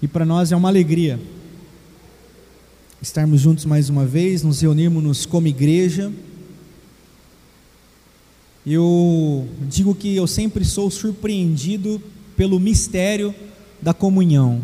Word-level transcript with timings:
E 0.00 0.08
para 0.08 0.24
nós 0.24 0.52
é 0.52 0.56
uma 0.56 0.68
alegria 0.68 1.18
estarmos 3.00 3.40
juntos 3.40 3.64
mais 3.64 3.88
uma 3.88 4.04
vez, 4.04 4.42
nos 4.42 4.60
reunirmos 4.60 5.24
como 5.24 5.46
igreja. 5.46 6.12
Eu 8.66 9.48
digo 9.62 9.94
que 9.94 10.14
eu 10.16 10.26
sempre 10.26 10.64
sou 10.64 10.90
surpreendido 10.90 12.02
pelo 12.36 12.58
mistério 12.58 13.34
da 13.80 13.94
comunhão. 13.94 14.62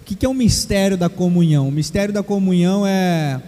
O 0.00 0.04
que 0.04 0.24
é 0.24 0.28
o 0.28 0.34
mistério 0.34 0.96
da 0.96 1.08
comunhão? 1.08 1.68
O 1.68 1.72
mistério 1.72 2.14
da 2.14 2.22
comunhão 2.22 2.86
é 2.86 3.42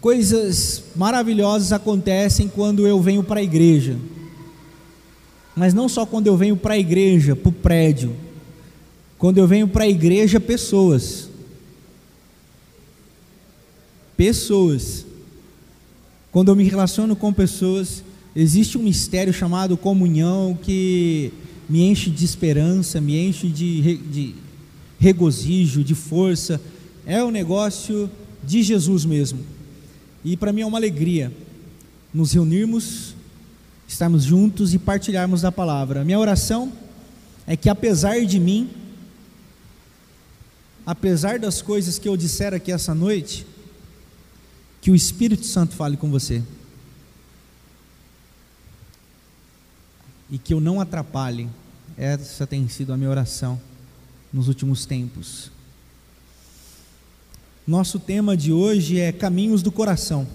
coisas 0.00 0.84
maravilhosas 0.96 1.72
acontecem 1.72 2.48
quando 2.48 2.86
eu 2.86 3.00
venho 3.00 3.22
para 3.22 3.38
a 3.38 3.42
igreja. 3.42 3.96
Mas 5.54 5.72
não 5.72 5.88
só 5.88 6.04
quando 6.04 6.26
eu 6.26 6.36
venho 6.36 6.56
para 6.56 6.74
a 6.74 6.78
igreja, 6.78 7.36
para 7.36 7.48
o 7.48 7.52
prédio. 7.52 8.27
Quando 9.18 9.38
eu 9.38 9.48
venho 9.48 9.66
para 9.66 9.84
a 9.84 9.88
igreja, 9.88 10.38
pessoas. 10.38 11.28
Pessoas. 14.16 15.04
Quando 16.30 16.50
eu 16.50 16.56
me 16.56 16.62
relaciono 16.62 17.16
com 17.16 17.32
pessoas, 17.32 18.04
existe 18.34 18.78
um 18.78 18.82
mistério 18.82 19.32
chamado 19.32 19.76
comunhão 19.76 20.56
que 20.62 21.32
me 21.68 21.82
enche 21.82 22.10
de 22.10 22.24
esperança, 22.24 23.00
me 23.00 23.18
enche 23.18 23.48
de, 23.48 23.96
de 23.96 24.34
regozijo, 25.00 25.82
de 25.82 25.96
força. 25.96 26.60
É 27.04 27.22
o 27.22 27.30
negócio 27.32 28.08
de 28.44 28.62
Jesus 28.62 29.04
mesmo. 29.04 29.40
E 30.24 30.36
para 30.36 30.52
mim 30.52 30.60
é 30.60 30.66
uma 30.66 30.78
alegria 30.78 31.32
nos 32.14 32.32
reunirmos, 32.32 33.14
estarmos 33.86 34.22
juntos 34.22 34.74
e 34.74 34.78
partilharmos 34.78 35.42
da 35.42 35.50
palavra. 35.50 36.04
Minha 36.04 36.18
oração 36.18 36.72
é 37.46 37.56
que 37.56 37.68
apesar 37.68 38.24
de 38.24 38.38
mim, 38.38 38.68
apesar 40.88 41.38
das 41.38 41.60
coisas 41.60 41.98
que 41.98 42.08
eu 42.08 42.16
disser 42.16 42.54
aqui 42.54 42.72
essa 42.72 42.94
noite, 42.94 43.46
que 44.80 44.90
o 44.90 44.94
Espírito 44.94 45.44
Santo 45.44 45.74
fale 45.74 45.98
com 45.98 46.10
você. 46.10 46.42
E 50.30 50.38
que 50.38 50.54
eu 50.54 50.60
não 50.60 50.80
atrapalhe. 50.80 51.46
Essa 51.94 52.46
tem 52.46 52.66
sido 52.70 52.94
a 52.94 52.96
minha 52.96 53.10
oração 53.10 53.60
nos 54.32 54.48
últimos 54.48 54.86
tempos. 54.86 55.50
Nosso 57.66 57.98
tema 57.98 58.34
de 58.34 58.50
hoje 58.50 58.98
é 58.98 59.12
Caminhos 59.12 59.60
do 59.60 59.70
Coração. 59.70 60.26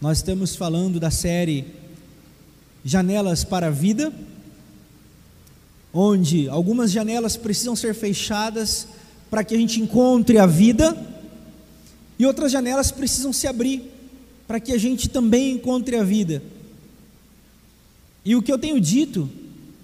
Nós 0.00 0.18
estamos 0.18 0.56
falando 0.56 0.98
da 0.98 1.12
série 1.12 1.72
Janelas 2.84 3.44
para 3.44 3.68
a 3.68 3.70
Vida, 3.70 4.12
onde 5.92 6.48
algumas 6.48 6.90
janelas 6.90 7.36
precisam 7.36 7.74
ser 7.74 7.94
fechadas 7.94 8.88
para 9.30 9.44
que 9.44 9.54
a 9.54 9.58
gente 9.58 9.80
encontre 9.80 10.38
a 10.38 10.46
vida, 10.46 10.96
e 12.18 12.26
outras 12.26 12.50
janelas 12.50 12.90
precisam 12.90 13.32
se 13.32 13.46
abrir 13.46 13.82
para 14.46 14.58
que 14.58 14.72
a 14.72 14.78
gente 14.78 15.08
também 15.08 15.52
encontre 15.52 15.96
a 15.96 16.02
vida. 16.02 16.42
E 18.24 18.34
o 18.34 18.42
que 18.42 18.52
eu 18.52 18.58
tenho 18.58 18.80
dito 18.80 19.30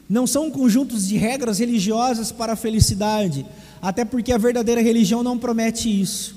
não 0.09 0.27
são 0.27 0.51
conjuntos 0.51 1.07
de 1.09 1.17
regras 1.17 1.59
religiosas 1.59 2.33
para 2.33 2.55
a 2.55 2.57
felicidade, 2.57 3.47
até 3.81 4.05
porque 4.05 4.33
a 4.33 4.39
verdadeira 4.39 4.81
religião 4.81 5.23
não 5.23 5.39
promete 5.39 5.89
isso. 5.89 6.37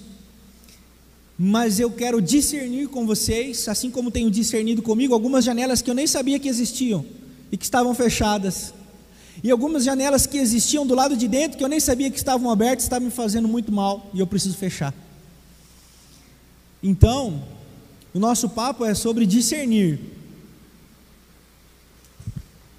Mas 1.37 1.79
eu 1.79 1.91
quero 1.91 2.21
discernir 2.21 2.87
com 2.87 3.05
vocês, 3.05 3.67
assim 3.67 3.91
como 3.91 4.11
tenho 4.11 4.31
discernido 4.31 4.81
comigo, 4.81 5.13
algumas 5.13 5.45
janelas 5.45 5.81
que 5.81 5.89
eu 5.89 5.95
nem 5.95 6.07
sabia 6.07 6.39
que 6.39 6.49
existiam 6.49 7.05
e 7.51 7.57
que 7.57 7.65
estavam 7.65 7.93
fechadas. 7.93 8.73
E 9.43 9.51
algumas 9.51 9.83
janelas 9.83 10.25
que 10.25 10.37
existiam 10.37 10.85
do 10.85 10.95
lado 10.95 11.15
de 11.15 11.27
dentro 11.27 11.57
que 11.57 11.63
eu 11.63 11.67
nem 11.67 11.79
sabia 11.79 12.09
que 12.09 12.17
estavam 12.17 12.49
abertas, 12.49 12.83
estavam 12.83 13.05
me 13.05 13.11
fazendo 13.11 13.47
muito 13.47 13.71
mal 13.71 14.09
e 14.13 14.19
eu 14.19 14.27
preciso 14.27 14.57
fechar. 14.57 14.93
Então, 16.81 17.43
o 18.13 18.19
nosso 18.19 18.49
papo 18.49 18.83
é 18.83 18.93
sobre 18.93 19.25
discernir. 19.25 19.99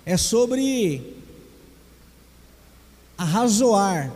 É 0.04 0.16
sobre 0.16 1.14
arrazoar 3.16 4.12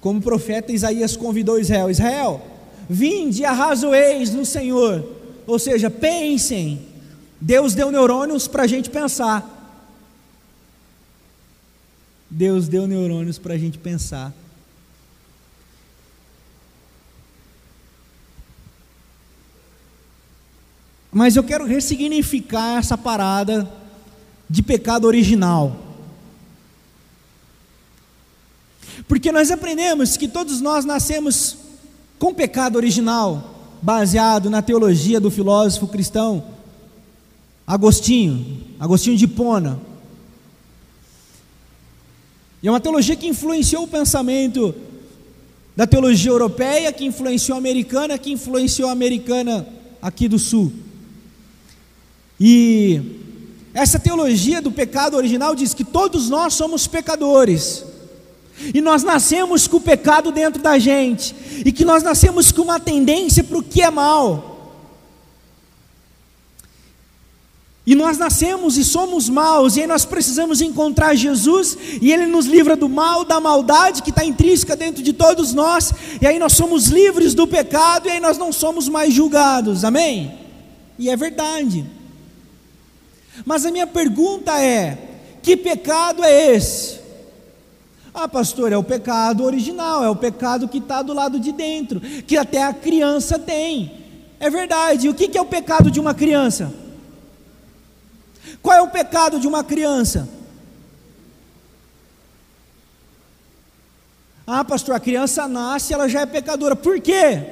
como 0.00 0.18
o 0.18 0.22
profeta 0.22 0.72
Isaías 0.72 1.16
convidou 1.16 1.58
Israel: 1.58 1.90
Israel, 1.90 2.42
vinde 2.90 3.42
e 3.42 3.44
arrazoeis 3.44 4.34
no 4.34 4.44
Senhor. 4.44 5.02
Ou 5.46 5.58
seja, 5.58 5.88
pensem. 5.88 6.92
Deus 7.40 7.74
deu 7.74 7.90
neurônios 7.90 8.48
para 8.48 8.64
a 8.64 8.66
gente 8.66 8.90
pensar. 8.90 9.53
Deus 12.34 12.66
deu 12.66 12.88
neurônios 12.88 13.38
para 13.38 13.54
a 13.54 13.58
gente 13.58 13.78
pensar. 13.78 14.34
Mas 21.12 21.36
eu 21.36 21.44
quero 21.44 21.64
ressignificar 21.64 22.78
essa 22.80 22.98
parada 22.98 23.70
de 24.50 24.64
pecado 24.64 25.04
original. 25.04 25.76
Porque 29.06 29.30
nós 29.30 29.52
aprendemos 29.52 30.16
que 30.16 30.26
todos 30.26 30.60
nós 30.60 30.84
nascemos 30.84 31.56
com 32.18 32.34
pecado 32.34 32.74
original, 32.74 33.78
baseado 33.80 34.50
na 34.50 34.60
teologia 34.60 35.20
do 35.20 35.30
filósofo 35.30 35.86
cristão 35.86 36.46
Agostinho, 37.64 38.60
Agostinho 38.80 39.16
de 39.16 39.26
Hipona. 39.26 39.93
E 42.64 42.66
é 42.66 42.70
uma 42.70 42.80
teologia 42.80 43.14
que 43.14 43.26
influenciou 43.26 43.82
o 43.84 43.86
pensamento 43.86 44.74
da 45.76 45.86
teologia 45.86 46.30
europeia, 46.30 46.90
que 46.90 47.04
influenciou 47.04 47.56
a 47.56 47.58
americana, 47.58 48.16
que 48.16 48.32
influenciou 48.32 48.88
a 48.88 48.92
americana 48.92 49.68
aqui 50.00 50.26
do 50.28 50.38
sul. 50.38 50.72
E 52.40 53.02
essa 53.74 53.98
teologia 53.98 54.62
do 54.62 54.72
pecado 54.72 55.14
original 55.14 55.54
diz 55.54 55.74
que 55.74 55.84
todos 55.84 56.30
nós 56.30 56.54
somos 56.54 56.86
pecadores. 56.86 57.84
E 58.72 58.80
nós 58.80 59.02
nascemos 59.02 59.68
com 59.68 59.76
o 59.76 59.80
pecado 59.82 60.32
dentro 60.32 60.62
da 60.62 60.78
gente, 60.78 61.34
e 61.66 61.70
que 61.70 61.84
nós 61.84 62.02
nascemos 62.02 62.50
com 62.50 62.62
uma 62.62 62.80
tendência 62.80 63.44
para 63.44 63.58
o 63.58 63.62
que 63.62 63.82
é 63.82 63.90
mal. 63.90 64.53
E 67.86 67.94
nós 67.94 68.16
nascemos 68.16 68.78
e 68.78 68.84
somos 68.84 69.28
maus, 69.28 69.76
e 69.76 69.82
aí 69.82 69.86
nós 69.86 70.06
precisamos 70.06 70.62
encontrar 70.62 71.14
Jesus, 71.14 71.76
e 72.00 72.10
Ele 72.10 72.24
nos 72.24 72.46
livra 72.46 72.74
do 72.74 72.88
mal, 72.88 73.26
da 73.26 73.38
maldade 73.40 74.02
que 74.02 74.08
está 74.08 74.24
intrínseca 74.24 74.74
dentro 74.74 75.02
de 75.02 75.12
todos 75.12 75.52
nós, 75.52 75.92
e 76.20 76.26
aí 76.26 76.38
nós 76.38 76.54
somos 76.54 76.86
livres 76.86 77.34
do 77.34 77.46
pecado, 77.46 78.08
e 78.08 78.12
aí 78.12 78.20
nós 78.20 78.38
não 78.38 78.50
somos 78.52 78.88
mais 78.88 79.12
julgados, 79.12 79.84
amém? 79.84 80.32
E 80.98 81.10
é 81.10 81.16
verdade. 81.16 81.84
Mas 83.44 83.66
a 83.66 83.70
minha 83.70 83.86
pergunta 83.86 84.58
é: 84.58 84.96
que 85.42 85.54
pecado 85.54 86.24
é 86.24 86.54
esse? 86.54 87.00
Ah, 88.14 88.28
pastor, 88.28 88.72
é 88.72 88.76
o 88.78 88.82
pecado 88.82 89.44
original, 89.44 90.02
é 90.02 90.08
o 90.08 90.16
pecado 90.16 90.68
que 90.68 90.78
está 90.78 91.02
do 91.02 91.12
lado 91.12 91.38
de 91.38 91.52
dentro, 91.52 92.00
que 92.00 92.36
até 92.36 92.62
a 92.62 92.72
criança 92.72 93.38
tem. 93.38 93.92
É 94.40 94.48
verdade. 94.48 95.06
E 95.06 95.10
o 95.10 95.14
que 95.14 95.36
é 95.36 95.40
o 95.40 95.46
pecado 95.46 95.90
de 95.90 95.98
uma 95.98 96.14
criança? 96.14 96.83
Qual 98.64 98.74
é 98.74 98.80
o 98.80 98.88
pecado 98.88 99.38
de 99.38 99.46
uma 99.46 99.62
criança? 99.62 100.26
Ah, 104.46 104.64
pastor, 104.64 104.94
a 104.94 105.00
criança 105.00 105.46
nasce, 105.46 105.92
ela 105.92 106.08
já 106.08 106.22
é 106.22 106.26
pecadora. 106.26 106.74
Por 106.74 106.98
quê? 106.98 107.42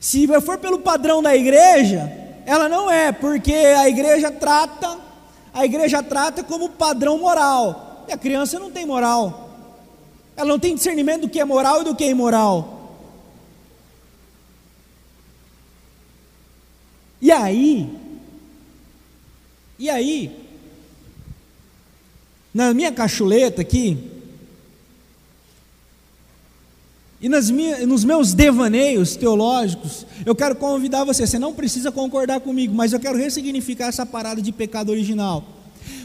Se 0.00 0.26
for 0.40 0.56
pelo 0.56 0.78
padrão 0.78 1.22
da 1.22 1.36
igreja, 1.36 2.10
ela 2.46 2.70
não 2.70 2.90
é, 2.90 3.12
porque 3.12 3.52
a 3.52 3.86
igreja 3.86 4.30
trata 4.30 4.96
a 5.52 5.66
igreja 5.66 6.02
trata 6.02 6.42
como 6.42 6.70
padrão 6.70 7.18
moral. 7.18 8.06
E 8.08 8.12
a 8.12 8.16
criança 8.16 8.58
não 8.58 8.70
tem 8.70 8.86
moral. 8.86 9.50
Ela 10.34 10.48
não 10.48 10.58
tem 10.58 10.74
discernimento 10.74 11.22
do 11.22 11.28
que 11.28 11.38
é 11.38 11.44
moral 11.44 11.82
e 11.82 11.84
do 11.84 11.94
que 11.94 12.04
é 12.04 12.08
imoral. 12.08 12.77
E 17.20 17.30
aí, 17.32 17.88
e 19.78 19.90
aí, 19.90 20.30
na 22.52 22.72
minha 22.72 22.92
cachuleta 22.92 23.62
aqui, 23.62 23.98
e 27.20 27.28
nas 27.28 27.50
nos 27.50 28.04
meus 28.04 28.32
devaneios 28.32 29.16
teológicos, 29.16 30.06
eu 30.24 30.34
quero 30.36 30.54
convidar 30.54 31.04
você. 31.04 31.26
Você 31.26 31.38
não 31.38 31.52
precisa 31.52 31.90
concordar 31.90 32.40
comigo, 32.40 32.72
mas 32.74 32.92
eu 32.92 33.00
quero 33.00 33.18
ressignificar 33.18 33.88
essa 33.88 34.06
parada 34.06 34.40
de 34.40 34.52
pecado 34.52 34.90
original. 34.90 35.44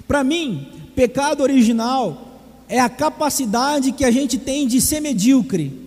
Para 0.07 0.23
mim, 0.23 0.67
pecado 0.95 1.41
original 1.41 2.39
é 2.67 2.79
a 2.79 2.89
capacidade 2.89 3.91
que 3.91 4.03
a 4.03 4.09
gente 4.09 4.39
tem 4.39 4.67
de 4.67 4.81
ser 4.81 4.99
medíocre. 4.99 5.82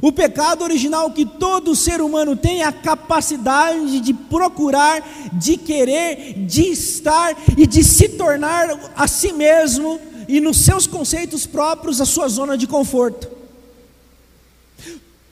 O 0.00 0.12
pecado 0.12 0.62
original 0.62 1.10
que 1.10 1.24
todo 1.24 1.74
ser 1.74 2.00
humano 2.00 2.36
tem 2.36 2.62
é 2.62 2.64
a 2.64 2.72
capacidade 2.72 4.00
de 4.00 4.14
procurar, 4.14 5.02
de 5.32 5.56
querer, 5.56 6.34
de 6.46 6.62
estar 6.68 7.36
e 7.56 7.66
de 7.66 7.82
se 7.82 8.10
tornar 8.10 8.92
a 8.94 9.08
si 9.08 9.32
mesmo 9.32 10.00
e 10.28 10.40
nos 10.40 10.58
seus 10.58 10.86
conceitos 10.86 11.46
próprios 11.46 12.00
a 12.00 12.04
sua 12.04 12.28
zona 12.28 12.56
de 12.56 12.66
conforto. 12.66 13.28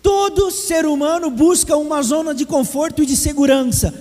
Todo 0.02 0.50
ser 0.50 0.86
humano 0.86 1.30
busca 1.30 1.76
uma 1.76 2.02
zona 2.02 2.34
de 2.34 2.46
conforto 2.46 3.02
e 3.02 3.06
de 3.06 3.16
segurança, 3.16 3.94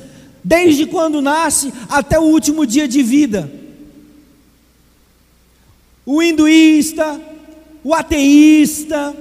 desde 0.44 0.86
quando 0.86 1.22
nasce 1.22 1.74
até 1.90 2.20
o 2.20 2.24
último 2.24 2.66
dia 2.66 2.88
de 2.88 3.04
vida. 3.04 3.52
O 6.06 6.22
hinduísta, 6.22 7.20
o 7.84 7.94
ateísta, 7.94 9.16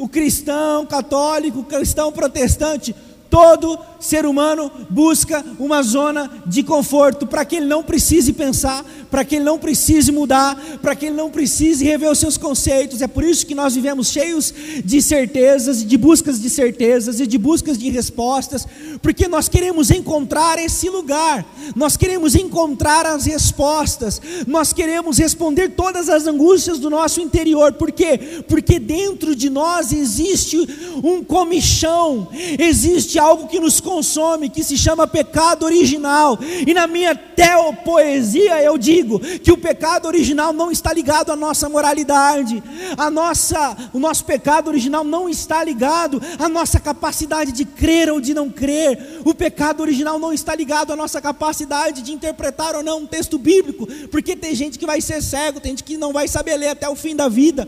o 0.00 0.08
cristão 0.08 0.86
católico, 0.86 1.58
o 1.58 1.64
cristão 1.64 2.10
protestante, 2.10 2.96
todo 3.28 3.78
ser 4.00 4.24
humano 4.24 4.70
busca 4.88 5.44
uma 5.58 5.82
zona 5.82 6.30
de 6.46 6.62
conforto 6.62 7.26
para 7.26 7.44
que 7.44 7.56
ele 7.56 7.66
não 7.66 7.82
precise 7.82 8.32
pensar, 8.32 8.84
para 9.10 9.24
que 9.24 9.36
ele 9.36 9.44
não 9.44 9.58
precise 9.58 10.10
mudar, 10.10 10.56
para 10.80 10.94
que 10.94 11.06
ele 11.06 11.16
não 11.16 11.30
precise 11.30 11.84
rever 11.84 12.10
os 12.10 12.18
seus 12.18 12.36
conceitos. 12.36 13.02
É 13.02 13.06
por 13.06 13.22
isso 13.22 13.46
que 13.46 13.54
nós 13.54 13.74
vivemos 13.74 14.08
cheios 14.08 14.54
de 14.84 15.02
certezas, 15.02 15.84
de 15.84 15.96
buscas 15.96 16.40
de 16.40 16.48
certezas 16.48 17.20
e 17.20 17.26
de 17.26 17.36
buscas 17.36 17.76
de 17.76 17.90
respostas, 17.90 18.66
porque 19.02 19.28
nós 19.28 19.48
queremos 19.48 19.90
encontrar 19.90 20.58
esse 20.58 20.88
lugar, 20.88 21.44
nós 21.76 21.96
queremos 21.96 22.34
encontrar 22.34 23.04
as 23.04 23.26
respostas, 23.26 24.20
nós 24.46 24.72
queremos 24.72 25.18
responder 25.18 25.70
todas 25.70 26.08
as 26.08 26.26
angústias 26.26 26.78
do 26.78 26.88
nosso 26.88 27.20
interior. 27.20 27.72
Por 27.74 27.92
quê? 27.92 28.42
Porque 28.48 28.78
dentro 28.78 29.34
de 29.34 29.50
nós 29.50 29.92
existe 29.92 30.56
um 31.02 31.22
comichão, 31.22 32.28
existe 32.58 33.18
algo 33.18 33.48
que 33.48 33.60
nos 33.60 33.80
consome, 33.90 34.48
que 34.48 34.62
se 34.62 34.78
chama 34.78 35.04
pecado 35.04 35.64
original. 35.64 36.38
E 36.64 36.72
na 36.72 36.86
minha 36.86 37.12
teopoesia 37.12 38.62
eu 38.62 38.78
digo 38.78 39.18
que 39.18 39.50
o 39.50 39.58
pecado 39.58 40.06
original 40.06 40.52
não 40.52 40.70
está 40.70 40.92
ligado 40.92 41.32
à 41.32 41.36
nossa 41.36 41.68
moralidade, 41.68 42.62
a 42.96 43.10
nossa, 43.10 43.76
o 43.92 43.98
nosso 43.98 44.24
pecado 44.24 44.68
original 44.68 45.02
não 45.02 45.28
está 45.28 45.64
ligado 45.64 46.22
à 46.38 46.48
nossa 46.48 46.78
capacidade 46.78 47.50
de 47.50 47.64
crer 47.64 48.12
ou 48.12 48.20
de 48.20 48.32
não 48.32 48.48
crer. 48.48 49.20
O 49.24 49.34
pecado 49.34 49.80
original 49.80 50.20
não 50.20 50.32
está 50.32 50.54
ligado 50.54 50.92
à 50.92 50.96
nossa 50.96 51.20
capacidade 51.20 52.00
de 52.00 52.12
interpretar 52.12 52.76
ou 52.76 52.84
não 52.84 53.00
um 53.00 53.06
texto 53.06 53.38
bíblico, 53.38 53.88
porque 54.08 54.36
tem 54.36 54.54
gente 54.54 54.78
que 54.78 54.86
vai 54.86 55.00
ser 55.00 55.20
cego, 55.20 55.58
tem 55.58 55.72
gente 55.72 55.82
que 55.82 55.96
não 55.96 56.12
vai 56.12 56.28
saber 56.28 56.56
ler 56.56 56.68
até 56.68 56.88
o 56.88 56.94
fim 56.94 57.16
da 57.16 57.28
vida. 57.28 57.66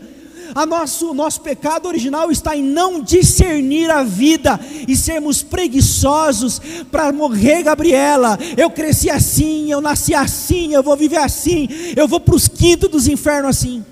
A 0.55 0.65
nosso, 0.65 1.13
nosso 1.13 1.41
pecado 1.41 1.87
original 1.87 2.31
está 2.31 2.55
em 2.55 2.63
não 2.63 3.01
discernir 3.01 3.89
a 3.89 4.03
vida 4.03 4.59
e 4.87 4.95
sermos 4.95 5.41
preguiçosos 5.41 6.61
para 6.91 7.11
morrer, 7.11 7.63
Gabriela. 7.63 8.37
Eu 8.57 8.69
cresci 8.69 9.09
assim, 9.09 9.71
eu 9.71 9.81
nasci 9.81 10.13
assim, 10.13 10.73
eu 10.73 10.83
vou 10.83 10.95
viver 10.95 11.17
assim, 11.17 11.67
eu 11.95 12.07
vou 12.07 12.19
para 12.19 12.35
os 12.35 12.47
quintos 12.47 12.89
dos 12.89 13.07
infernos 13.07 13.57
assim. 13.57 13.83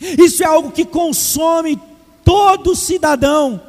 Isso 0.00 0.42
é 0.42 0.46
algo 0.46 0.72
que 0.72 0.84
consome 0.84 1.78
todo 2.24 2.74
cidadão, 2.74 3.60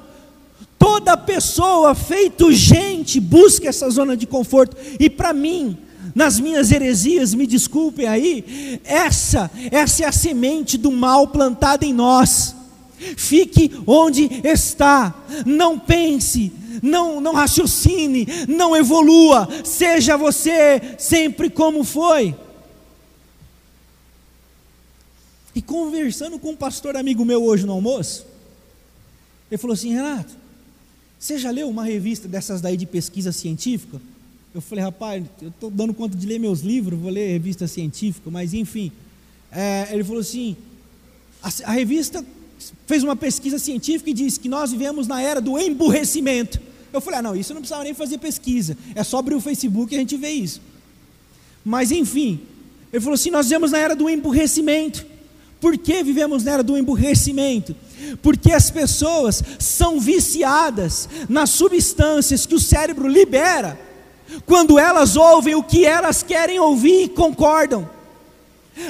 toda 0.79 1.17
pessoa 1.17 1.93
feito 1.93 2.51
gente 2.51 3.19
busca 3.19 3.67
essa 3.67 3.89
zona 3.89 4.17
de 4.17 4.25
conforto. 4.25 4.75
E 4.99 5.09
para 5.09 5.33
mim, 5.33 5.77
nas 6.13 6.39
minhas 6.39 6.71
heresias, 6.71 7.33
me 7.33 7.47
desculpem 7.47 8.07
aí, 8.07 8.79
essa, 8.83 9.49
essa 9.71 10.03
é 10.03 10.07
a 10.07 10.11
semente 10.11 10.77
do 10.77 10.91
mal 10.91 11.27
plantada 11.27 11.85
em 11.85 11.93
nós. 11.93 12.55
Fique 13.17 13.71
onde 13.85 14.29
está, 14.43 15.13
não 15.45 15.77
pense, 15.77 16.53
não, 16.81 17.19
não 17.19 17.33
raciocine, 17.33 18.27
não 18.47 18.75
evolua, 18.75 19.47
seja 19.63 20.15
você 20.15 20.95
sempre 20.97 21.49
como 21.49 21.83
foi. 21.83 22.35
E 25.55 25.61
conversando 25.61 26.39
com 26.39 26.51
um 26.51 26.55
pastor 26.55 26.95
amigo 26.95 27.25
meu 27.25 27.43
hoje 27.43 27.65
no 27.65 27.73
almoço, 27.73 28.25
ele 29.51 29.57
falou 29.57 29.73
assim: 29.73 29.93
Renato, 29.93 30.33
você 31.19 31.37
já 31.37 31.51
leu 31.51 31.69
uma 31.69 31.83
revista 31.83 32.27
dessas 32.27 32.59
daí 32.59 32.75
de 32.75 32.85
pesquisa 32.85 33.31
científica? 33.31 34.01
Eu 34.53 34.61
falei, 34.61 34.83
rapaz, 34.83 35.23
eu 35.41 35.49
estou 35.49 35.71
dando 35.71 35.95
conta 35.95 36.15
de 36.15 36.27
ler 36.27 36.39
meus 36.39 36.59
livros, 36.59 36.99
vou 36.99 37.09
ler 37.09 37.31
revista 37.31 37.67
científica, 37.67 38.29
mas 38.29 38.53
enfim. 38.53 38.91
É, 39.51 39.87
ele 39.91 40.03
falou 40.03 40.21
assim: 40.21 40.55
a, 41.41 41.49
a, 41.65 41.71
revista 41.71 42.23
fez 42.85 43.03
uma 43.03 43.15
pesquisa 43.15 43.57
científica 43.57 44.11
e 44.11 44.13
disse 44.13 44.39
que 44.39 44.47
nós 44.47 44.71
vivemos 44.71 45.07
na 45.07 45.19
era 45.19 45.41
do 45.41 45.57
emburrecimento. 45.57 46.61
Eu 46.91 47.01
falei, 47.01 47.19
ah, 47.19 47.23
não, 47.23 47.35
isso 47.35 47.51
não 47.51 47.61
precisava 47.61 47.83
nem 47.83 47.95
fazer 47.95 48.19
pesquisa, 48.19 48.77
é 48.93 49.03
só 49.03 49.17
abrir 49.17 49.33
o 49.33 49.41
Facebook 49.41 49.91
e 49.91 49.97
a 49.97 49.99
gente 49.99 50.15
vê 50.17 50.29
isso. 50.29 50.61
Mas 51.65 51.91
enfim, 51.91 52.39
ele 52.91 53.01
falou 53.01 53.15
assim: 53.15 53.31
nós 53.31 53.47
vivemos 53.47 53.71
na 53.71 53.79
era 53.79 53.95
do 53.95 54.07
emburrecimento. 54.07 55.03
Por 55.59 55.77
que 55.79 56.03
vivemos 56.03 56.43
na 56.43 56.51
era 56.51 56.63
do 56.63 56.77
emburrecimento? 56.77 57.75
Porque 58.21 58.51
as 58.51 58.69
pessoas 58.69 59.41
são 59.57 59.99
viciadas 59.99 61.09
nas 61.27 61.49
substâncias 61.49 62.45
que 62.45 62.53
o 62.53 62.59
cérebro 62.59 63.07
libera 63.07 63.79
quando 64.45 64.79
elas 64.79 65.15
ouvem 65.15 65.55
o 65.55 65.63
que 65.63 65.85
elas 65.85 66.23
querem 66.23 66.59
ouvir 66.59 67.03
e 67.03 67.09
concordam. 67.09 67.89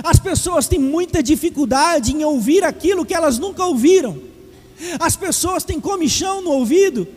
As 0.04 0.20
pessoas 0.20 0.68
têm 0.68 0.80
muita 0.80 1.22
dificuldade 1.22 2.14
em 2.14 2.24
ouvir 2.24 2.64
aquilo 2.64 3.06
que 3.06 3.14
elas 3.14 3.38
nunca 3.38 3.66
ouviram. 3.66 4.18
As 5.00 5.16
pessoas 5.16 5.64
têm 5.64 5.80
comichão 5.80 6.42
no 6.42 6.52
ouvido 6.52 7.08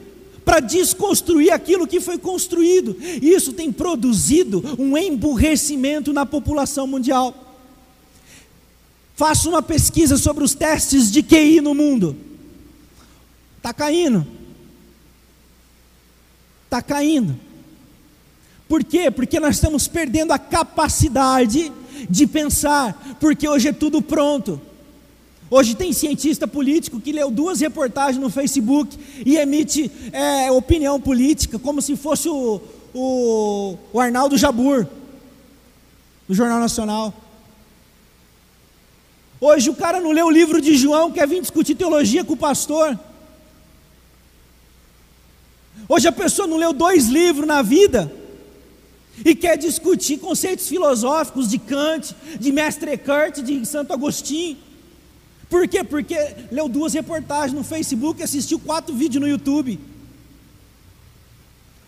para 0.44 0.61
desconstruir 0.61 1.52
aquilo 1.52 1.87
que 1.87 2.00
foi 2.00 2.19
construído. 2.19 2.96
Isso 3.23 3.52
tem 3.52 3.73
produzido 3.73 4.62
um 4.78 4.96
emburrecimento 4.96 6.12
na 6.12 6.26
população 6.26 6.87
mundial. 6.87 7.34
Faça 9.17 9.49
uma 9.49 9.62
pesquisa 9.62 10.17
sobre 10.17 10.44
os 10.44 10.55
testes 10.55 11.11
de 11.11 11.23
QI 11.23 11.61
no 11.61 11.75
mundo. 11.75 12.17
Está 13.56 13.73
caindo. 13.73 14.26
Está 16.67 16.82
caindo. 16.82 17.45
Por 18.68 18.82
quê? 18.82 19.10
Porque 19.10 19.38
nós 19.38 19.56
estamos 19.56 19.86
perdendo 19.86 20.32
a 20.32 20.38
capacidade 20.38 21.72
de 22.10 22.26
pensar, 22.26 23.16
porque 23.20 23.48
hoje 23.48 23.68
é 23.68 23.72
tudo 23.72 24.02
pronto. 24.02 24.60
Hoje 25.48 25.76
tem 25.76 25.92
cientista 25.92 26.48
político 26.48 27.00
que 27.00 27.12
leu 27.12 27.30
duas 27.30 27.60
reportagens 27.60 28.20
no 28.20 28.28
Facebook 28.28 28.98
e 29.24 29.36
emite 29.36 29.90
é, 30.12 30.50
opinião 30.50 31.00
política, 31.00 31.58
como 31.58 31.80
se 31.80 31.96
fosse 31.96 32.28
o, 32.28 32.60
o, 32.92 33.78
o 33.92 34.00
Arnaldo 34.00 34.36
Jabur, 34.36 34.84
do 36.26 36.35
Jornal 36.35 36.58
Nacional. 36.58 37.14
Hoje 39.40 39.70
o 39.70 39.76
cara 39.76 40.00
não 40.00 40.11
lê 40.11 40.23
o 40.23 40.30
livro 40.30 40.61
de 40.61 40.75
João, 40.75 41.12
quer 41.12 41.28
vir 41.28 41.40
discutir 41.40 41.76
teologia 41.76 42.25
com 42.25 42.32
o 42.32 42.37
pastor. 42.37 42.99
Hoje 45.88 46.08
a 46.08 46.12
pessoa 46.12 46.49
não 46.49 46.56
leu 46.56 46.73
dois 46.73 47.06
livros 47.06 47.46
na 47.46 47.62
vida 47.62 48.25
e 49.25 49.35
quer 49.35 49.56
discutir 49.56 50.18
conceitos 50.18 50.68
filosóficos 50.68 51.49
de 51.49 51.58
Kant, 51.58 52.14
de 52.38 52.52
Mestre 52.52 52.92
Eckhart, 52.92 53.38
de 53.38 53.64
Santo 53.64 53.92
Agostinho. 53.92 54.56
Por 55.49 55.66
quê? 55.68 55.85
Porque 55.85 56.16
leu 56.50 56.68
duas 56.68 56.92
reportagens 56.92 57.52
no 57.52 57.64
Facebook 57.64 58.20
e 58.20 58.25
assistiu 58.25 58.58
quatro 58.58 58.94
vídeos 58.94 59.20
no 59.20 59.28
YouTube. 59.28 59.78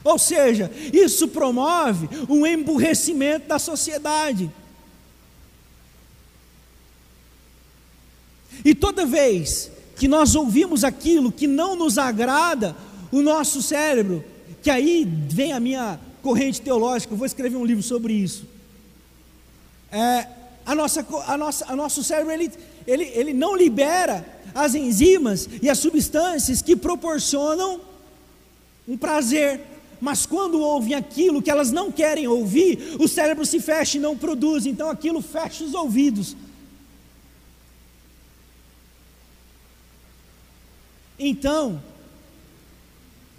Ou 0.04 0.18
seja, 0.18 0.70
isso 0.92 1.28
promove 1.28 2.08
um 2.28 2.47
emburrecimento 2.47 3.49
da 3.49 3.58
sociedade. 3.58 4.50
E 8.64 8.75
toda 8.75 9.04
vez 9.04 9.70
que 9.97 10.08
nós 10.08 10.35
ouvimos 10.35 10.85
aquilo 10.85 11.32
que 11.32 11.47
não 11.47 11.76
nos 11.76 11.99
agrada, 11.99 12.76
o 13.11 13.20
nosso 13.20 13.61
cérebro, 13.61 14.25
que 14.62 14.70
aí 14.70 15.06
vem 15.28 15.52
a 15.52 15.61
minha 15.61 15.99
corrente 16.22 16.60
teológica, 16.60 17.12
eu 17.12 17.16
vou 17.18 17.26
escrever 17.26 17.56
um 17.56 17.64
livro 17.64 17.82
sobre 17.82 18.12
isso. 18.12 18.46
É, 19.90 20.26
a 20.64 20.75
nossa, 20.75 21.06
a 21.26 21.37
nossa, 21.38 21.72
o 21.72 21.76
nosso 21.76 22.04
cérebro 22.04 22.32
ele, 22.32 22.50
ele, 22.87 23.04
ele 23.04 23.32
não 23.32 23.56
libera 23.56 24.26
as 24.54 24.75
enzimas 24.75 25.48
e 25.62 25.68
as 25.68 25.78
substâncias 25.78 26.60
que 26.60 26.76
proporcionam 26.76 27.80
um 28.87 28.96
prazer. 28.96 29.60
Mas 30.00 30.26
quando 30.26 30.60
ouvem 30.60 30.94
aquilo 30.94 31.42
que 31.42 31.50
elas 31.50 31.72
não 31.72 31.90
querem 31.90 32.28
ouvir, 32.28 32.96
o 33.00 33.08
cérebro 33.08 33.44
se 33.44 33.60
fecha 33.60 33.96
e 33.96 34.00
não 34.00 34.16
produz, 34.16 34.66
então 34.66 34.88
aquilo 34.88 35.20
fecha 35.20 35.64
os 35.64 35.75
ouvidos. 35.75 36.37
Então, 41.18 41.82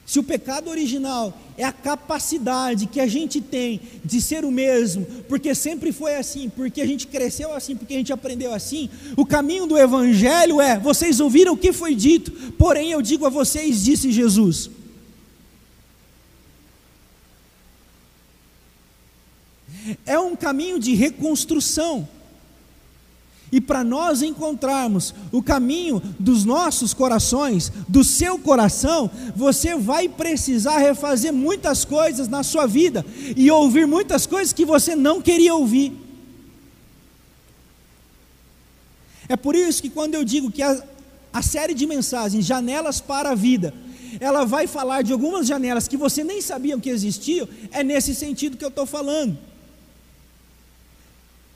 Se 0.09 0.17
o 0.17 0.23
pecado 0.23 0.71
original 0.71 1.39
é 1.55 1.63
a 1.63 1.71
capacidade 1.71 2.87
que 2.87 2.99
a 2.99 3.05
gente 3.05 3.39
tem 3.39 3.79
de 4.03 4.19
ser 4.19 4.43
o 4.43 4.49
mesmo, 4.49 5.05
porque 5.27 5.53
sempre 5.53 5.91
foi 5.91 6.15
assim, 6.15 6.49
porque 6.49 6.81
a 6.81 6.87
gente 6.87 7.05
cresceu 7.05 7.53
assim, 7.53 7.75
porque 7.75 7.93
a 7.93 7.97
gente 7.97 8.11
aprendeu 8.11 8.51
assim, 8.51 8.89
o 9.15 9.23
caminho 9.23 9.67
do 9.67 9.77
Evangelho 9.77 10.59
é: 10.59 10.79
vocês 10.79 11.19
ouviram 11.19 11.53
o 11.53 11.57
que 11.57 11.71
foi 11.71 11.93
dito, 11.93 12.31
porém 12.53 12.89
eu 12.89 13.03
digo 13.03 13.23
a 13.23 13.29
vocês, 13.29 13.83
disse 13.83 14.11
Jesus. 14.11 14.71
É 20.07 20.17
um 20.17 20.35
caminho 20.35 20.79
de 20.79 20.95
reconstrução. 20.95 22.09
E 23.51 23.59
para 23.59 23.83
nós 23.83 24.21
encontrarmos 24.21 25.13
o 25.31 25.41
caminho 25.41 26.01
dos 26.19 26.45
nossos 26.45 26.93
corações, 26.93 27.71
do 27.87 28.03
seu 28.03 28.37
coração, 28.37 29.09
você 29.35 29.75
vai 29.75 30.07
precisar 30.07 30.77
refazer 30.77 31.33
muitas 31.33 31.83
coisas 31.83 32.27
na 32.27 32.43
sua 32.43 32.67
vida 32.67 33.05
e 33.35 33.49
ouvir 33.49 33.87
muitas 33.87 34.27
coisas 34.27 34.53
que 34.53 34.65
você 34.65 34.95
não 34.95 35.21
queria 35.21 35.55
ouvir. 35.55 35.93
É 39.27 39.35
por 39.35 39.55
isso 39.55 39.81
que 39.81 39.89
quando 39.89 40.15
eu 40.15 40.23
digo 40.23 40.51
que 40.51 40.61
a, 40.61 40.83
a 41.33 41.41
série 41.41 41.73
de 41.73 41.85
mensagens 41.85 42.45
Janelas 42.45 42.99
para 42.99 43.31
a 43.31 43.35
Vida, 43.35 43.73
ela 44.19 44.45
vai 44.45 44.67
falar 44.67 45.03
de 45.03 45.11
algumas 45.11 45.47
janelas 45.47 45.87
que 45.87 45.97
você 45.97 46.23
nem 46.23 46.41
sabia 46.41 46.79
que 46.79 46.89
existiam, 46.89 47.47
é 47.71 47.83
nesse 47.83 48.15
sentido 48.15 48.57
que 48.57 48.65
eu 48.65 48.69
estou 48.69 48.85
falando. 48.85 49.37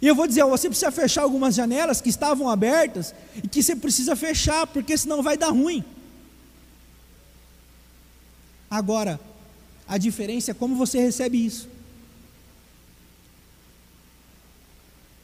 E 0.03 0.07
eu 0.07 0.13
vou 0.13 0.27
dizer, 0.27 0.43
você 0.43 0.67
precisa 0.67 0.91
fechar 0.91 1.21
algumas 1.21 1.55
janelas 1.55 2.01
que 2.01 2.09
estavam 2.09 2.49
abertas 2.49 3.15
e 3.41 3.47
que 3.47 3.63
você 3.63 3.73
precisa 3.73 4.17
fechar, 4.17 4.67
porque 4.67 4.97
senão 4.97 5.23
vai 5.23 5.37
dar 5.37 5.51
ruim. 5.51 5.81
Agora, 8.69 9.17
a 9.87 9.97
diferença 9.97 10.51
é 10.51 10.53
como 10.53 10.75
você 10.75 10.99
recebe 10.99 11.45
isso. 11.45 11.69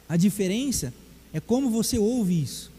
A 0.08 0.16
diferença 0.16 0.94
é 1.34 1.42
como 1.42 1.70
você 1.70 2.00
ouve 2.00 2.42
isso. 2.42 2.72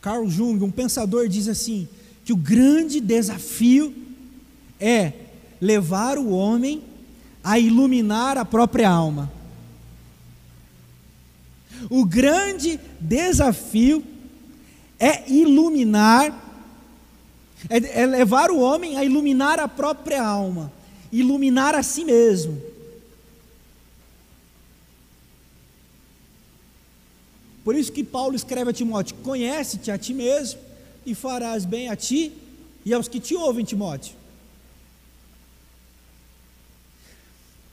Carl 0.00 0.26
Jung, 0.30 0.64
um 0.64 0.70
pensador, 0.70 1.28
diz 1.28 1.46
assim: 1.46 1.86
que 2.24 2.32
o 2.32 2.38
grande 2.38 3.02
desafio 3.02 3.94
é 4.80 5.12
levar 5.60 6.16
o 6.16 6.30
homem 6.30 6.87
a 7.42 7.58
iluminar 7.58 8.36
a 8.36 8.44
própria 8.44 8.88
alma. 8.88 9.30
O 11.88 12.04
grande 12.04 12.78
desafio 13.00 14.04
é 14.98 15.30
iluminar, 15.30 16.32
é, 17.70 18.02
é, 18.02 18.06
levar 18.06 18.50
o 18.50 18.58
homem 18.58 18.96
a 18.96 19.04
iluminar 19.04 19.60
a 19.60 19.68
própria 19.68 20.22
alma, 20.22 20.72
iluminar 21.12 21.74
a 21.74 21.82
si 21.82 22.04
mesmo. 22.04 22.60
Por 27.62 27.76
isso 27.76 27.92
que 27.92 28.02
Paulo 28.02 28.34
escreve 28.34 28.70
a 28.70 28.72
Timóteo: 28.72 29.16
Conhece-te 29.22 29.90
a 29.90 29.98
ti 29.98 30.14
mesmo 30.14 30.58
e 31.04 31.14
farás 31.14 31.64
bem 31.64 31.88
a 31.90 31.96
ti 31.96 32.32
e 32.84 32.92
aos 32.94 33.08
que 33.08 33.20
te 33.20 33.34
ouvem, 33.34 33.64
Timóteo. 33.64 34.17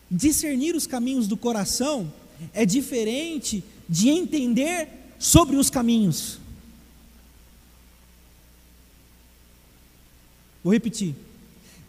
Discernir 0.10 0.76
os 0.76 0.86
caminhos 0.86 1.28
do 1.28 1.36
coração 1.36 2.12
é 2.54 2.66
diferente 2.66 3.64
de 3.88 4.10
entender 4.10 4.90
sobre 5.18 5.56
os 5.56 5.70
caminhos. 5.70 6.40
Vou 10.64 10.74
repetir. 10.74 11.16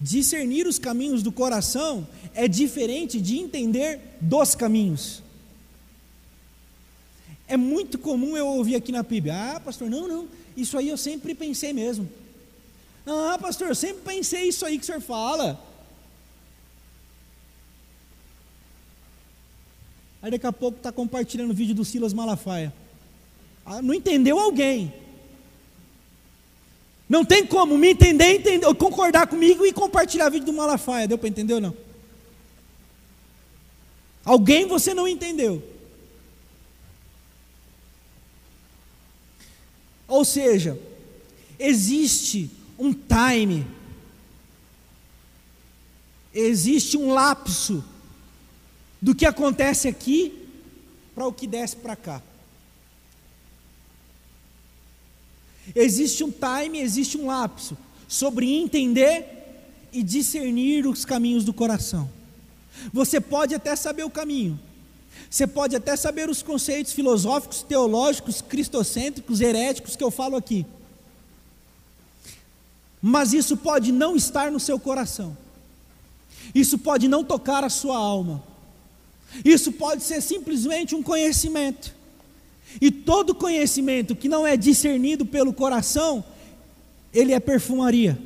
Discernir 0.01 0.67
os 0.67 0.79
caminhos 0.79 1.23
do 1.23 1.33
coração 1.33 2.07
é 2.35 2.47
diferente 2.47 3.21
de 3.21 3.39
entender 3.39 3.99
dos 4.21 4.55
caminhos. 4.55 5.23
É 7.49 7.57
muito 7.57 7.99
comum 7.99 8.37
eu 8.37 8.47
ouvir 8.47 8.75
aqui 8.75 8.93
na 8.93 9.03
PIB: 9.03 9.31
ah, 9.31 9.61
pastor, 9.65 9.89
não, 9.89 10.07
não, 10.07 10.29
isso 10.57 10.77
aí 10.77 10.89
eu 10.89 10.97
sempre 10.97 11.35
pensei 11.35 11.73
mesmo. 11.73 12.09
Ah, 13.07 13.39
pastor, 13.41 13.69
eu 13.69 13.75
sempre 13.75 14.03
pensei 14.03 14.49
isso 14.49 14.67
aí 14.67 14.77
que 14.77 14.83
o 14.83 14.87
senhor 14.87 15.01
fala. 15.01 15.59
Aí 20.23 20.31
daqui 20.31 20.47
a 20.47 20.53
pouco 20.53 20.79
está 20.79 20.91
compartilhando 20.91 21.51
o 21.51 21.55
vídeo 21.55 21.75
do 21.75 21.85
Silas 21.85 22.13
Malafaia. 22.13 22.73
Ah, 23.65 23.83
não 23.83 23.95
entendeu 23.95 24.39
alguém. 24.39 24.93
Não 27.09 27.25
tem 27.25 27.47
como 27.47 27.79
me 27.79 27.91
entender, 27.91 28.35
entender, 28.35 28.75
concordar 28.75 29.27
comigo 29.27 29.65
e 29.65 29.73
compartilhar 29.73 30.29
vídeo 30.29 30.47
do 30.47 30.53
Malafaia. 30.53 31.07
Deu 31.07 31.19
para 31.19 31.29
entender 31.29 31.55
ou 31.55 31.61
não? 31.61 31.77
Alguém 34.25 34.67
você 34.67 34.93
não 34.93 35.07
entendeu. 35.07 35.63
Ou 40.09 40.25
seja, 40.25 40.79
existe 41.59 42.51
um 42.79 42.93
time, 42.93 43.67
existe 46.35 46.97
um 46.97 47.13
lapso 47.13 47.85
do 49.01 49.15
que 49.15 49.27
acontece 49.27 49.89
aqui 49.89 50.47
para 51.15 51.27
o 51.27 51.33
que 51.33 51.47
desce 51.47 51.77
para 51.77 51.97
cá. 51.97 52.23
Existe 55.75 56.23
um 56.23 56.31
time, 56.31 56.79
existe 56.79 57.17
um 57.17 57.27
lapso 57.27 57.77
sobre 58.07 58.53
entender 58.55 59.27
e 59.93 60.03
discernir 60.03 60.87
os 60.87 61.05
caminhos 61.05 61.45
do 61.45 61.53
coração. 61.53 62.11
Você 62.93 63.21
pode 63.21 63.55
até 63.55 63.75
saber 63.75 64.05
o 64.05 64.11
caminho, 64.11 64.61
você 65.31 65.47
pode 65.47 65.75
até 65.75 65.97
saber 65.97 66.29
os 66.29 66.43
conceitos 66.43 66.93
filosóficos, 66.93 67.63
teológicos, 67.63 68.43
cristocêntricos, 68.43 69.41
heréticos 69.41 69.97
que 69.97 70.05
eu 70.05 70.11
falo 70.11 70.37
aqui, 70.37 70.67
mas 73.01 73.33
isso 73.33 73.57
pode 73.57 73.93
não 73.93 74.15
estar 74.15 74.53
no 74.53 74.61
seu 74.61 74.79
coração, 74.79 75.37
isso 76.55 76.79
pode 76.79 77.09
não 77.09 77.25
tocar 77.25 77.65
a 77.65 77.71
sua 77.71 77.97
alma. 77.97 78.43
Isso 79.45 79.73
pode 79.73 80.03
ser 80.03 80.21
simplesmente 80.21 80.95
um 80.95 81.03
conhecimento. 81.03 81.95
E 82.81 82.91
todo 82.91 83.35
conhecimento 83.35 84.15
que 84.15 84.29
não 84.29 84.47
é 84.47 84.57
discernido 84.57 85.25
pelo 85.25 85.53
coração, 85.53 86.25
ele 87.13 87.33
é 87.33 87.41
perfumaria. 87.41 88.19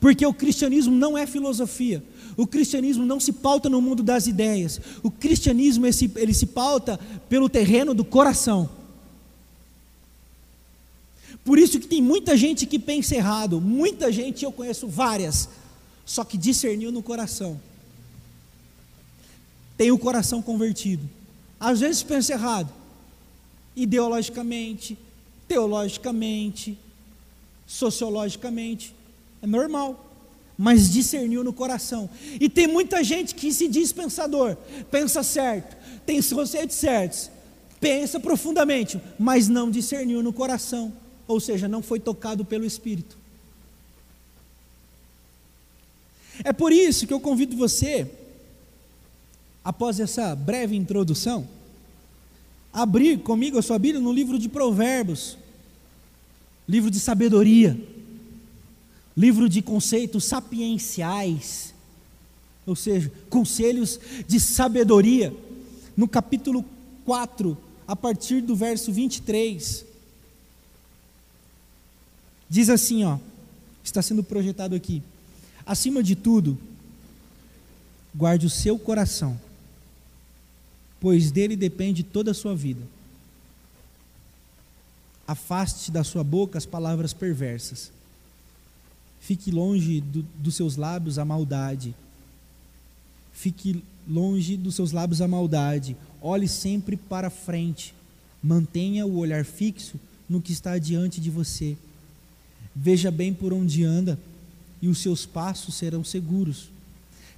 Porque 0.00 0.24
o 0.26 0.34
cristianismo 0.34 0.94
não 0.94 1.16
é 1.16 1.26
filosofia. 1.26 2.02
O 2.36 2.46
cristianismo 2.46 3.04
não 3.04 3.18
se 3.18 3.32
pauta 3.32 3.68
no 3.68 3.80
mundo 3.80 4.02
das 4.02 4.26
ideias. 4.26 4.80
O 5.02 5.10
cristianismo 5.10 5.86
ele 5.86 6.34
se, 6.34 6.46
pauta 6.46 6.98
pelo 7.28 7.48
terreno 7.48 7.94
do 7.94 8.04
coração. 8.04 8.68
Por 11.44 11.58
isso 11.58 11.80
que 11.80 11.86
tem 11.86 12.02
muita 12.02 12.36
gente 12.36 12.66
que 12.66 12.78
pensa 12.78 13.14
errado, 13.14 13.60
muita 13.60 14.12
gente, 14.12 14.44
eu 14.44 14.52
conheço 14.52 14.86
várias, 14.86 15.48
só 16.04 16.22
que 16.22 16.36
discerniu 16.36 16.92
no 16.92 17.02
coração 17.02 17.58
tem 19.78 19.92
o 19.92 19.98
coração 19.98 20.42
convertido. 20.42 21.08
Às 21.58 21.80
vezes 21.80 22.02
pensa 22.02 22.32
errado, 22.32 22.70
ideologicamente, 23.76 24.98
teologicamente, 25.46 26.76
sociologicamente, 27.64 28.94
é 29.40 29.46
normal, 29.46 30.04
mas 30.58 30.90
discerniu 30.90 31.44
no 31.44 31.52
coração. 31.52 32.10
E 32.40 32.48
tem 32.48 32.66
muita 32.66 33.04
gente 33.04 33.36
que 33.36 33.52
se 33.52 33.68
diz 33.68 33.92
pensador, 33.92 34.56
pensa 34.90 35.22
certo, 35.22 35.76
tem 36.04 36.18
os 36.18 36.32
conceitos 36.32 36.76
certos, 36.76 37.30
pensa 37.80 38.18
profundamente, 38.18 39.00
mas 39.16 39.46
não 39.46 39.70
discerniu 39.70 40.24
no 40.24 40.32
coração, 40.32 40.92
ou 41.28 41.38
seja, 41.38 41.68
não 41.68 41.82
foi 41.82 42.00
tocado 42.00 42.44
pelo 42.44 42.64
Espírito. 42.64 43.16
É 46.42 46.52
por 46.52 46.72
isso 46.72 47.06
que 47.06 47.12
eu 47.12 47.20
convido 47.20 47.56
você 47.56 48.10
após 49.68 50.00
essa 50.00 50.34
breve 50.34 50.74
introdução, 50.74 51.46
abrir 52.72 53.18
comigo 53.18 53.58
a 53.58 53.62
sua 53.62 53.78
Bíblia 53.78 54.00
no 54.00 54.10
livro 54.10 54.38
de 54.38 54.48
Provérbios, 54.48 55.36
livro 56.66 56.90
de 56.90 56.98
sabedoria, 56.98 57.78
livro 59.14 59.46
de 59.46 59.60
conceitos 59.60 60.24
sapienciais, 60.24 61.74
ou 62.64 62.74
seja, 62.74 63.12
conselhos 63.28 64.00
de 64.26 64.40
sabedoria, 64.40 65.36
no 65.94 66.08
capítulo 66.08 66.64
4, 67.04 67.54
a 67.86 67.94
partir 67.94 68.40
do 68.40 68.56
verso 68.56 68.90
23. 68.90 69.84
Diz 72.48 72.70
assim, 72.70 73.04
ó, 73.04 73.18
está 73.84 74.00
sendo 74.00 74.24
projetado 74.24 74.74
aqui. 74.74 75.02
Acima 75.66 76.02
de 76.02 76.16
tudo, 76.16 76.56
guarde 78.14 78.46
o 78.46 78.50
seu 78.50 78.78
coração, 78.78 79.38
pois 81.00 81.30
dele 81.30 81.56
depende 81.56 82.02
toda 82.02 82.30
a 82.30 82.34
sua 82.34 82.54
vida. 82.54 82.82
Afaste 85.26 85.90
da 85.90 86.02
sua 86.02 86.24
boca 86.24 86.56
as 86.56 86.66
palavras 86.66 87.12
perversas. 87.12 87.92
Fique 89.20 89.50
longe 89.50 90.00
do, 90.00 90.22
dos 90.38 90.54
seus 90.54 90.76
lábios 90.76 91.18
a 91.18 91.24
maldade. 91.24 91.94
Fique 93.32 93.82
longe 94.08 94.56
dos 94.56 94.74
seus 94.74 94.90
lábios 94.90 95.20
a 95.20 95.28
maldade. 95.28 95.96
Olhe 96.20 96.48
sempre 96.48 96.96
para 96.96 97.30
frente. 97.30 97.94
Mantenha 98.42 99.06
o 99.06 99.18
olhar 99.18 99.44
fixo 99.44 100.00
no 100.28 100.40
que 100.40 100.52
está 100.52 100.78
diante 100.78 101.20
de 101.20 101.30
você. 101.30 101.76
Veja 102.74 103.10
bem 103.10 103.34
por 103.34 103.52
onde 103.52 103.84
anda 103.84 104.18
e 104.80 104.88
os 104.88 104.98
seus 104.98 105.26
passos 105.26 105.74
serão 105.74 106.02
seguros. 106.02 106.70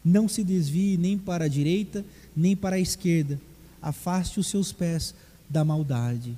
Não 0.05 0.29
se 0.29 0.45
desvie 0.45 0.97
nem 0.97 1.19
para 1.19 1.47
a 1.47 1.49
direita, 1.49 2.05
nem 2.37 2.55
para 2.55 2.77
a 2.77 2.81
esquerda. 2.81 3.41
Afaste 3.83 4.39
os 4.39 4.47
seus 4.47 4.73
pés 4.73 5.15
da 5.49 5.65
maldade. 5.65 6.37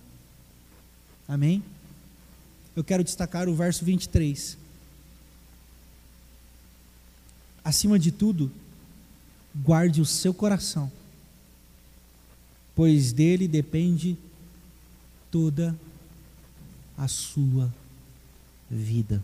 Amém? 1.26 1.62
Eu 2.75 2.82
quero 2.82 3.04
destacar 3.04 3.49
o 3.49 3.54
verso 3.54 3.84
23. 3.84 4.56
Acima 7.64 7.99
de 7.99 8.11
tudo, 8.11 8.50
guarde 9.54 10.00
o 10.00 10.06
seu 10.06 10.34
coração, 10.34 10.90
pois 12.75 13.12
dele 13.12 13.46
depende 13.46 14.16
toda 15.30 15.76
a 16.96 17.06
sua 17.06 17.72
vida. 18.70 19.22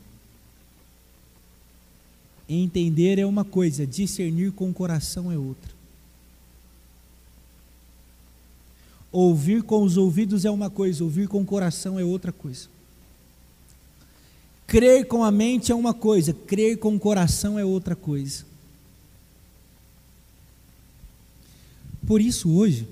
Entender 2.49 3.19
é 3.19 3.27
uma 3.27 3.45
coisa, 3.45 3.87
discernir 3.87 4.53
com 4.53 4.71
o 4.71 4.75
coração 4.75 5.31
é 5.31 5.37
outra. 5.37 5.78
Ouvir 9.21 9.65
com 9.65 9.83
os 9.83 9.97
ouvidos 9.97 10.45
é 10.45 10.51
uma 10.51 10.71
coisa, 10.71 11.03
ouvir 11.03 11.27
com 11.27 11.43
o 11.43 11.45
coração 11.45 11.99
é 11.99 12.05
outra 12.05 12.31
coisa. 12.31 12.69
Crer 14.65 15.09
com 15.09 15.25
a 15.25 15.31
mente 15.33 15.73
é 15.73 15.75
uma 15.75 15.93
coisa, 15.93 16.33
crer 16.33 16.79
com 16.79 16.95
o 16.95 17.01
coração 17.01 17.59
é 17.59 17.65
outra 17.65 17.97
coisa. 17.97 18.47
Por 22.07 22.21
isso, 22.21 22.49
hoje, 22.49 22.87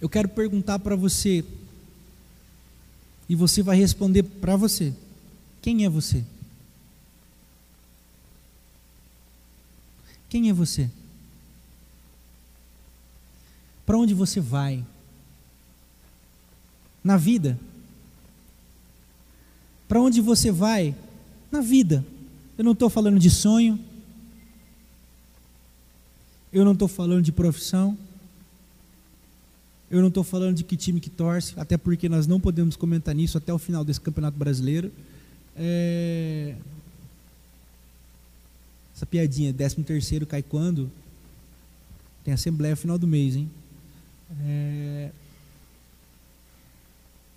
eu 0.00 0.08
quero 0.08 0.28
perguntar 0.28 0.80
para 0.80 0.96
você, 0.96 1.44
e 3.28 3.36
você 3.36 3.62
vai 3.62 3.76
responder 3.76 4.24
para 4.24 4.56
você: 4.56 4.92
quem 5.60 5.84
é 5.84 5.88
você? 5.88 6.24
Quem 10.28 10.48
é 10.48 10.52
você? 10.52 10.90
Para 13.84 13.98
onde 13.98 14.14
você 14.14 14.40
vai? 14.40 14.84
Na 17.02 17.16
vida? 17.16 17.58
Para 19.88 20.00
onde 20.00 20.20
você 20.20 20.50
vai? 20.50 20.94
Na 21.50 21.60
vida. 21.60 22.04
Eu 22.56 22.64
não 22.64 22.72
estou 22.72 22.88
falando 22.88 23.18
de 23.18 23.28
sonho. 23.28 23.78
Eu 26.52 26.64
não 26.64 26.72
estou 26.72 26.88
falando 26.88 27.22
de 27.22 27.32
profissão. 27.32 27.96
Eu 29.90 30.00
não 30.00 30.08
estou 30.08 30.24
falando 30.24 30.56
de 30.56 30.64
que 30.64 30.74
time 30.74 31.00
que 31.00 31.10
torce, 31.10 31.52
até 31.58 31.76
porque 31.76 32.08
nós 32.08 32.26
não 32.26 32.40
podemos 32.40 32.76
comentar 32.76 33.14
nisso 33.14 33.36
até 33.36 33.52
o 33.52 33.58
final 33.58 33.84
desse 33.84 34.00
campeonato 34.00 34.38
brasileiro. 34.38 34.90
É... 35.54 36.54
Essa 38.96 39.04
piadinha, 39.04 39.52
13 39.52 39.82
terceiro 39.82 40.26
cai 40.26 40.42
quando? 40.42 40.90
Tem 42.24 42.32
assembleia 42.32 42.74
final 42.76 42.96
do 42.96 43.06
mês, 43.06 43.36
hein? 43.36 43.50
É... 44.40 45.10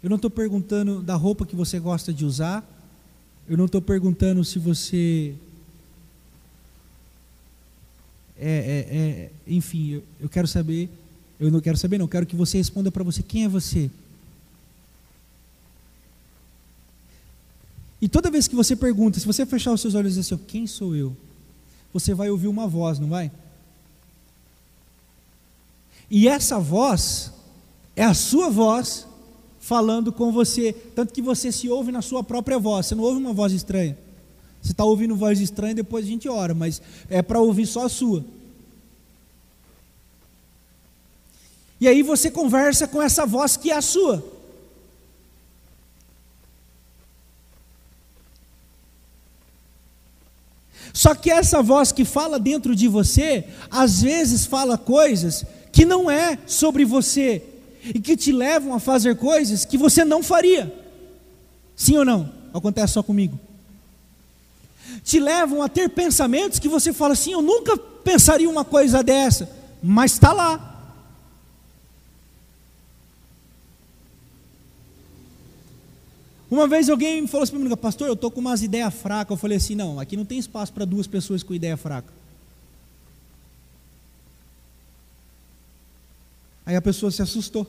Eu 0.04 0.10
não 0.10 0.16
estou 0.18 0.30
perguntando 0.30 1.02
da 1.02 1.16
roupa 1.16 1.46
que 1.46 1.56
você 1.56 1.80
gosta 1.80 2.14
de 2.14 2.26
usar. 2.26 2.64
Eu 3.48 3.58
não 3.58 3.66
estou 3.66 3.82
perguntando 3.82 4.44
se 4.44 4.60
você. 4.60 5.36
É, 8.38 8.50
é, 8.50 8.98
é, 8.98 9.32
enfim, 9.48 9.92
eu, 9.92 10.04
eu 10.22 10.30
quero 10.30 10.48
saber. 10.48 10.90
Eu 11.40 11.52
não 11.52 11.60
quero 11.60 11.78
saber, 11.78 11.98
não. 11.98 12.08
Quero 12.08 12.26
que 12.26 12.36
você 12.36 12.58
responda 12.58 12.92
para 12.92 13.04
você: 13.04 13.24
quem 13.24 13.46
é 13.46 13.50
você? 13.50 13.90
E 18.02 18.08
toda 18.08 18.30
vez 18.30 18.48
que 18.48 18.56
você 18.56 18.76
pergunta, 18.76 19.20
se 19.20 19.26
você 19.26 19.46
fechar 19.46 19.72
os 19.72 19.82
seus 19.82 19.96
olhos 19.96 20.14
e 20.14 20.20
dizer 20.20 20.36
assim, 20.36 20.44
quem 20.46 20.68
sou 20.68 20.96
eu? 20.96 21.16
você 21.96 22.14
vai 22.14 22.30
ouvir 22.30 22.50
uma 22.50 22.68
voz, 22.68 23.00
não 23.00 23.08
vai? 23.08 23.32
E 26.10 26.28
essa 26.28 26.60
voz 26.60 27.32
é 27.96 28.04
a 28.04 28.14
sua 28.14 28.50
voz 28.50 29.08
falando 29.60 30.12
com 30.12 30.32
você, 30.32 30.74
tanto 30.96 31.12
que 31.12 31.22
você 31.22 31.52
se 31.52 31.68
ouve 31.70 31.92
na 31.92 32.02
sua 32.02 32.24
própria 32.24 32.60
voz, 32.60 32.86
você 32.86 32.96
não 32.96 33.04
ouve 33.04 33.20
uma 33.20 33.34
voz 33.34 33.52
estranha. 33.52 33.98
Você 34.62 34.72
está 34.72 34.84
ouvindo 34.84 35.16
voz 35.16 35.40
estranha, 35.40 35.76
depois 35.76 36.06
a 36.06 36.08
gente 36.08 36.30
ora, 36.30 36.54
mas 36.54 36.82
é 37.10 37.22
para 37.22 37.40
ouvir 37.40 37.66
só 37.66 37.86
a 37.86 37.90
sua. 37.90 38.24
E 41.80 41.88
aí 41.88 42.02
você 42.02 42.32
conversa 42.32 42.88
com 42.88 43.02
essa 43.02 43.26
voz 43.26 43.58
que 43.58 43.72
é 43.72 43.76
a 43.76 43.82
sua. 43.82 44.24
Só 50.94 51.14
que 51.14 51.30
essa 51.30 51.62
voz 51.62 51.92
que 51.92 52.06
fala 52.06 52.40
dentro 52.40 52.74
de 52.74 52.88
você, 52.88 53.46
às 53.70 54.02
vezes 54.02 54.46
fala 54.46 54.78
coisas 54.78 55.46
que 55.76 55.84
não 55.84 56.10
é 56.10 56.40
sobre 56.48 56.86
você 56.86 57.44
e 57.84 58.00
que 58.00 58.16
te 58.16 58.32
levam 58.32 58.74
a 58.74 58.80
fazer 58.80 59.18
coisas 59.18 59.66
que 59.66 59.78
você 59.78 60.06
não 60.06 60.24
faria. 60.24 60.74
Sim 61.76 61.98
ou 61.98 62.06
não? 62.06 62.32
Acontece 62.54 62.94
só 62.94 63.04
comigo. 63.04 63.38
Te 65.04 65.20
levam 65.20 65.62
a 65.62 65.68
ter 65.68 65.90
pensamentos 65.90 66.60
que 66.60 66.70
você 66.70 66.94
fala 66.94 67.12
assim: 67.12 67.34
eu 67.34 67.42
nunca 67.42 67.76
pensaria 67.76 68.50
uma 68.50 68.64
coisa 68.64 69.04
dessa, 69.04 69.50
mas 69.84 70.14
está 70.14 70.32
lá. 70.32 70.72
Uma 76.50 76.70
vez 76.70 76.90
alguém 76.90 77.28
falou 77.28 77.44
assim 77.44 77.52
para 77.52 77.68
mim, 77.68 77.76
pastor, 77.76 78.08
eu 78.08 78.14
estou 78.14 78.32
com 78.32 78.40
umas 78.40 78.64
ideias 78.64 78.94
fracas. 78.94 79.32
Eu 79.32 79.38
falei 79.38 79.58
assim, 79.58 79.76
não, 79.76 80.00
aqui 80.00 80.16
não 80.16 80.24
tem 80.24 80.38
espaço 80.38 80.72
para 80.72 80.86
duas 80.86 81.06
pessoas 81.06 81.44
com 81.44 81.54
ideia 81.54 81.76
fraca. 81.76 82.14
Aí 86.66 86.76
a 86.76 86.82
pessoa 86.82 87.12
se 87.12 87.22
assustou. 87.22 87.68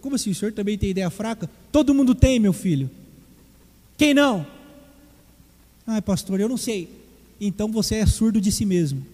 Como 0.00 0.16
assim? 0.16 0.30
O 0.30 0.34
senhor 0.34 0.52
também 0.52 0.78
tem 0.78 0.90
ideia 0.90 1.10
fraca? 1.10 1.48
Todo 1.70 1.94
mundo 1.94 2.14
tem, 2.14 2.38
meu 2.38 2.52
filho. 2.52 2.90
Quem 3.96 4.14
não? 4.14 4.46
Ai, 5.86 6.00
pastor, 6.00 6.40
eu 6.40 6.48
não 6.48 6.56
sei. 6.56 6.88
Então 7.40 7.70
você 7.70 7.96
é 7.96 8.06
surdo 8.06 8.40
de 8.40 8.52
si 8.52 8.64
mesmo. 8.64 9.04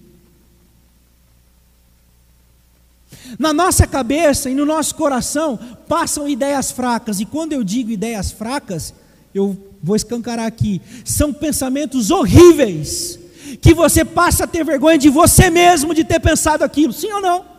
Na 3.38 3.52
nossa 3.52 3.86
cabeça 3.86 4.50
e 4.50 4.54
no 4.54 4.66
nosso 4.66 4.94
coração 4.94 5.58
passam 5.88 6.28
ideias 6.28 6.70
fracas, 6.70 7.20
e 7.20 7.24
quando 7.24 7.52
eu 7.52 7.64
digo 7.64 7.90
ideias 7.90 8.30
fracas, 8.30 8.92
eu 9.34 9.56
vou 9.82 9.96
escancarar 9.96 10.46
aqui, 10.46 10.80
são 11.04 11.32
pensamentos 11.32 12.10
horríveis, 12.10 13.18
que 13.62 13.72
você 13.72 14.04
passa 14.04 14.44
a 14.44 14.46
ter 14.46 14.64
vergonha 14.64 14.98
de 14.98 15.08
você 15.08 15.48
mesmo 15.48 15.94
de 15.94 16.04
ter 16.04 16.20
pensado 16.20 16.64
aquilo, 16.64 16.92
sim 16.92 17.10
ou 17.12 17.20
não? 17.20 17.57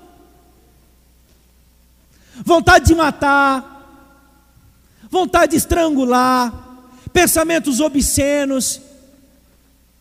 Vontade 2.49 2.87
de 2.87 2.95
matar, 2.95 4.17
vontade 5.07 5.51
de 5.51 5.57
estrangular, 5.57 6.51
pensamentos 7.13 7.79
obscenos. 7.79 8.81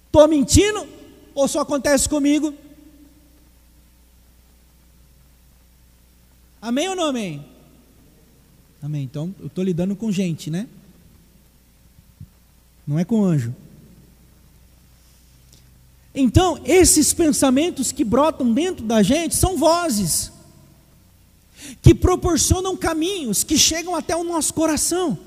Estou 0.07 0.27
mentindo? 0.27 0.89
Ou 1.35 1.47
só 1.47 1.61
acontece 1.61 2.09
comigo? 2.09 2.55
Amém 6.59 6.89
ou 6.89 6.97
não 6.97 7.05
amém? 7.05 7.45
Amém. 8.81 9.03
Então, 9.03 9.35
eu 9.41 9.49
estou 9.49 9.63
lidando 9.63 9.95
com 9.95 10.11
gente, 10.11 10.51
né? 10.51 10.67
Não 12.87 12.99
é 12.99 13.05
com 13.05 13.23
anjo. 13.23 13.55
Então, 16.15 16.59
esses 16.65 17.13
pensamentos 17.13 17.93
que 17.93 18.05
brotam 18.05 18.51
dentro 18.55 18.87
da 18.87 19.03
gente 19.03 19.37
são 19.37 19.59
vozes 19.59 20.38
que 21.83 21.95
proporcionam 21.95 22.77
caminhos 22.77 23.45
que 23.45 23.59
chegam 23.59 23.95
até 23.95 24.15
o 24.17 24.25
nosso 24.25 24.55
coração. 24.55 25.19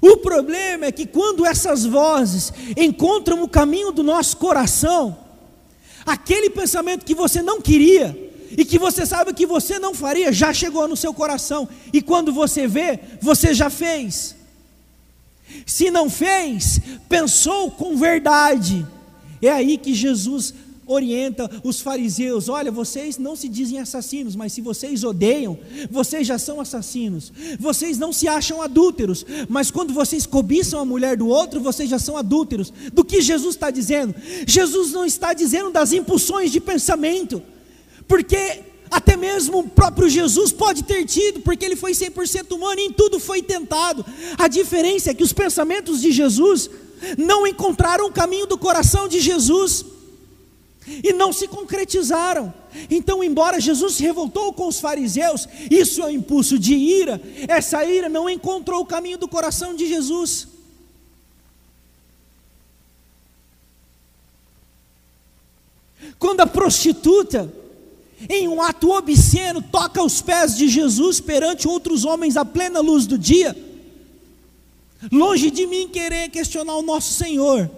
O 0.00 0.18
problema 0.18 0.86
é 0.86 0.92
que 0.92 1.06
quando 1.06 1.44
essas 1.46 1.84
vozes 1.84 2.52
encontram 2.76 3.42
o 3.42 3.48
caminho 3.48 3.92
do 3.92 4.02
nosso 4.02 4.36
coração, 4.36 5.26
Aquele 6.06 6.48
pensamento 6.48 7.04
que 7.04 7.16
você 7.16 7.42
não 7.42 7.60
queria 7.60 8.16
e 8.56 8.64
que 8.64 8.78
você 8.78 9.04
sabe 9.04 9.34
que 9.34 9.44
você 9.44 9.80
não 9.80 9.92
faria, 9.92 10.32
já 10.32 10.54
chegou 10.54 10.86
no 10.86 10.96
seu 10.96 11.12
coração, 11.12 11.68
e 11.92 12.00
quando 12.00 12.32
você 12.32 12.68
vê, 12.68 13.00
você 13.20 13.52
já 13.52 13.68
fez. 13.68 14.36
Se 15.66 15.90
não 15.90 16.08
fez, 16.08 16.80
pensou 17.08 17.72
com 17.72 17.96
verdade. 17.96 18.86
É 19.42 19.50
aí 19.50 19.76
que 19.76 19.92
Jesus 19.92 20.54
orienta 20.86 21.50
os 21.64 21.80
fariseus: 21.80 22.48
olha, 22.48 22.70
vocês 22.70 23.18
não 23.18 23.34
se 23.34 23.48
dizem 23.48 23.78
assassinos, 23.78 24.36
mas 24.36 24.52
se 24.52 24.60
vocês 24.60 25.02
odeiam, 25.02 25.58
vocês 25.90 26.26
já 26.26 26.38
são 26.38 26.60
assassinos. 26.60 27.32
Vocês 27.58 27.98
não 27.98 28.12
se 28.12 28.28
acham 28.28 28.62
adúlteros, 28.62 29.26
mas 29.48 29.70
quando 29.70 29.92
vocês 29.92 30.24
cobiçam 30.24 30.80
a 30.80 30.84
mulher 30.84 31.16
do 31.16 31.26
outro, 31.26 31.60
vocês 31.60 31.90
já 31.90 31.98
são 31.98 32.16
adúlteros. 32.16 32.72
Do 32.92 33.04
que 33.04 33.20
Jesus 33.20 33.54
está 33.56 33.70
dizendo? 33.70 34.14
Jesus 34.46 34.92
não 34.92 35.04
está 35.04 35.32
dizendo 35.34 35.70
das 35.70 35.92
impulsões 35.92 36.52
de 36.52 36.60
pensamento, 36.60 37.42
porque 38.06 38.60
até 38.90 39.16
mesmo 39.16 39.58
o 39.58 39.68
próprio 39.68 40.08
Jesus 40.08 40.52
pode 40.52 40.84
ter 40.84 41.04
tido, 41.04 41.40
porque 41.40 41.64
ele 41.64 41.74
foi 41.74 41.92
100% 41.92 42.52
humano 42.52 42.80
e 42.80 42.84
em 42.84 42.92
tudo 42.92 43.18
foi 43.18 43.42
tentado. 43.42 44.04
A 44.38 44.46
diferença 44.46 45.10
é 45.10 45.14
que 45.14 45.24
os 45.24 45.32
pensamentos 45.32 46.00
de 46.00 46.12
Jesus 46.12 46.70
não 47.18 47.46
encontraram 47.46 48.06
o 48.06 48.12
caminho 48.12 48.46
do 48.46 48.56
coração 48.56 49.08
de 49.08 49.20
Jesus 49.20 49.84
e 50.86 51.12
não 51.12 51.32
se 51.32 51.48
concretizaram. 51.48 52.52
Então, 52.90 53.24
embora 53.24 53.60
Jesus 53.60 53.94
se 53.94 54.02
revoltou 54.02 54.52
com 54.52 54.68
os 54.68 54.78
fariseus, 54.78 55.48
isso 55.70 56.02
é 56.02 56.06
um 56.06 56.10
impulso 56.10 56.58
de 56.58 56.74
ira, 56.74 57.20
essa 57.48 57.84
ira 57.84 58.08
não 58.08 58.28
encontrou 58.28 58.82
o 58.82 58.86
caminho 58.86 59.18
do 59.18 59.28
coração 59.28 59.74
de 59.74 59.86
Jesus. 59.86 60.48
Quando 66.18 66.40
a 66.40 66.46
prostituta, 66.46 67.52
em 68.28 68.46
um 68.46 68.62
ato 68.62 68.90
obsceno, 68.90 69.60
toca 69.60 70.02
os 70.02 70.22
pés 70.22 70.56
de 70.56 70.68
Jesus 70.68 71.20
perante 71.20 71.66
outros 71.66 72.04
homens 72.04 72.36
à 72.36 72.44
plena 72.44 72.80
luz 72.80 73.06
do 73.06 73.18
dia, 73.18 73.56
longe 75.10 75.50
de 75.50 75.66
mim 75.66 75.88
querer 75.88 76.30
questionar 76.30 76.76
o 76.76 76.82
nosso 76.82 77.12
Senhor, 77.12 77.70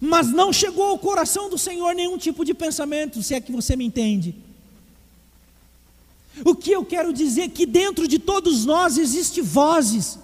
mas 0.00 0.28
não 0.28 0.52
chegou 0.52 0.84
ao 0.84 0.98
coração 0.98 1.48
do 1.48 1.56
Senhor 1.56 1.94
nenhum 1.94 2.18
tipo 2.18 2.44
de 2.44 2.52
pensamento, 2.52 3.22
se 3.22 3.34
é 3.34 3.40
que 3.40 3.52
você 3.52 3.74
me 3.74 3.84
entende. 3.84 4.34
O 6.44 6.54
que 6.54 6.70
eu 6.70 6.84
quero 6.84 7.12
dizer 7.12 7.42
é 7.42 7.48
que 7.48 7.66
dentro 7.66 8.06
de 8.06 8.18
todos 8.18 8.64
nós 8.64 8.98
existe 8.98 9.40
vozes 9.40 10.18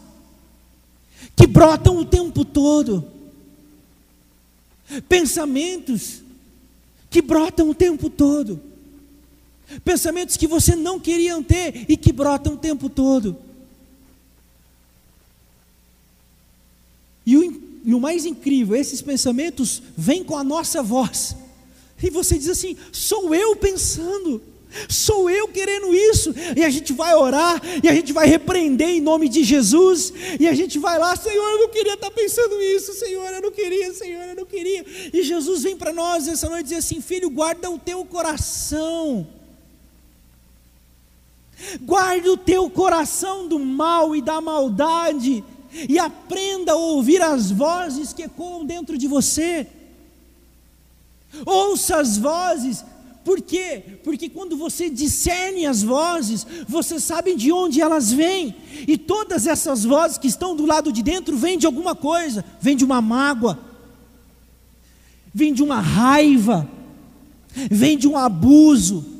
que 1.35 1.47
brotam 1.47 1.97
o 1.97 2.05
tempo 2.05 2.45
todo. 2.45 3.05
Pensamentos 5.09 6.23
que 7.11 7.23
brotam 7.23 7.71
o 7.71 7.75
tempo 7.75 8.11
todo. 8.11 8.61
Pensamentos 9.83 10.37
que 10.37 10.47
você 10.47 10.77
não 10.77 11.01
queria 11.01 11.43
ter 11.43 11.87
e 11.89 11.97
que 11.97 12.13
brotam 12.13 12.55
o 12.55 12.59
tempo 12.59 12.89
todo. 12.89 13.37
E 17.27 17.37
o 17.37 17.64
e 17.85 17.95
o 17.95 18.01
mais 18.01 18.25
incrível, 18.25 18.75
esses 18.75 19.03
pensamentos 19.03 19.83
vêm 19.97 20.25
com 20.25 20.37
a 20.37 20.43
nossa 20.43 20.83
voz. 20.83 21.37
E 22.03 22.09
você 22.09 22.39
diz 22.39 22.49
assim: 22.49 22.77
sou 22.91 23.35
eu 23.35 23.55
pensando, 23.57 24.43
sou 24.89 25.29
eu 25.29 25.47
querendo 25.49 25.95
isso. 25.95 26.35
E 26.57 26.65
a 26.65 26.71
gente 26.71 26.95
vai 26.95 27.15
orar, 27.15 27.61
e 27.83 27.89
a 27.89 27.95
gente 27.95 28.13
vai 28.13 28.27
repreender 28.27 28.89
em 28.89 29.01
nome 29.03 29.29
de 29.29 29.45
Jesus, 29.45 30.13
e 30.41 30.49
a 30.49 30.55
gente 30.55 30.79
vai 30.79 30.99
lá: 30.99 31.15
Senhor, 31.15 31.51
eu 31.53 31.59
não 31.59 31.69
queria 31.69 31.95
estar 31.95 32.11
pensando 32.11 32.61
isso, 32.63 32.95
Senhor, 32.95 33.31
eu 33.31 33.43
não 33.43 33.53
queria, 33.53 33.93
Senhor, 33.93 34.29
eu 34.29 34.37
não 34.37 34.47
queria. 34.47 34.85
E 35.13 35.23
Jesus 35.23 35.63
vem 35.63 35.77
para 35.77 35.93
nós 35.93 36.27
essa 36.27 36.49
noite 36.49 36.67
e 36.67 36.69
diz 36.71 36.79
assim: 36.79 37.03
Filho, 37.03 37.29
guarda 37.29 37.71
o 37.71 37.79
teu 37.79 38.03
coração. 38.07 39.27
Guarde 41.83 42.29
o 42.29 42.37
teu 42.37 42.69
coração 42.69 43.47
do 43.47 43.59
mal 43.59 44.17
e 44.17 44.21
da 44.21 44.41
maldade 44.41 45.45
e 45.89 45.99
aprenda 45.99 46.73
a 46.73 46.77
ouvir 46.77 47.21
as 47.21 47.51
vozes 47.51 48.13
que 48.13 48.23
ecoam 48.23 48.65
dentro 48.65 48.97
de 48.97 49.09
você. 49.09 49.67
Ouça 51.45 51.97
as 51.97 52.17
vozes, 52.17 52.85
por 53.25 53.41
quê? 53.41 53.83
Porque 54.05 54.29
quando 54.29 54.57
você 54.57 54.91
discerne 54.91 55.65
as 55.67 55.83
vozes, 55.83 56.47
você 56.69 57.01
sabe 57.01 57.35
de 57.35 57.51
onde 57.51 57.81
elas 57.81 58.13
vêm, 58.13 58.55
e 58.87 58.99
todas 58.99 59.47
essas 59.47 59.85
vozes 59.85 60.19
que 60.19 60.29
estão 60.29 60.55
do 60.55 60.67
lado 60.67 60.93
de 60.93 61.03
dentro 61.03 61.37
vêm 61.37 61.59
de 61.59 61.67
alguma 61.67 61.95
coisa, 61.95 62.45
vêm 62.61 62.77
de 62.77 62.85
uma 62.85 63.01
mágoa, 63.01 63.59
vêm 65.33 65.55
de 65.55 65.63
uma 65.63 65.81
raiva, 65.81 66.69
vêm 67.71 67.97
de 67.97 68.07
um 68.07 68.17
abuso, 68.17 69.14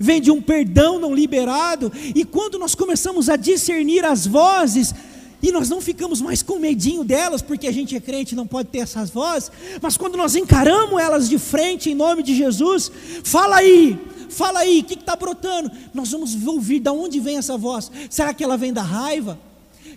vem 0.00 0.20
de 0.20 0.30
um 0.30 0.40
perdão 0.42 0.98
não 0.98 1.14
liberado, 1.14 1.90
e 2.14 2.24
quando 2.24 2.58
nós 2.58 2.74
começamos 2.74 3.28
a 3.28 3.36
discernir 3.36 4.04
as 4.04 4.26
vozes, 4.26 4.94
e 5.42 5.50
nós 5.50 5.68
não 5.68 5.80
ficamos 5.80 6.20
mais 6.20 6.42
com 6.42 6.58
medinho 6.58 7.02
delas, 7.02 7.40
porque 7.40 7.66
a 7.66 7.72
gente 7.72 7.96
é 7.96 8.00
crente 8.00 8.34
não 8.34 8.46
pode 8.46 8.68
ter 8.68 8.78
essas 8.78 9.10
vozes, 9.10 9.50
mas 9.80 9.96
quando 9.96 10.16
nós 10.16 10.36
encaramos 10.36 11.00
elas 11.00 11.28
de 11.28 11.38
frente 11.38 11.90
em 11.90 11.94
nome 11.94 12.22
de 12.22 12.34
Jesus, 12.34 12.92
fala 13.24 13.56
aí, 13.56 13.98
fala 14.28 14.60
aí, 14.60 14.80
o 14.80 14.84
que 14.84 14.94
está 14.94 15.16
brotando? 15.16 15.70
Nós 15.94 16.10
vamos 16.12 16.34
ouvir 16.46 16.80
de 16.80 16.90
onde 16.90 17.18
vem 17.18 17.38
essa 17.38 17.56
voz. 17.56 17.90
Será 18.10 18.34
que 18.34 18.44
ela 18.44 18.56
vem 18.56 18.72
da 18.72 18.82
raiva? 18.82 19.38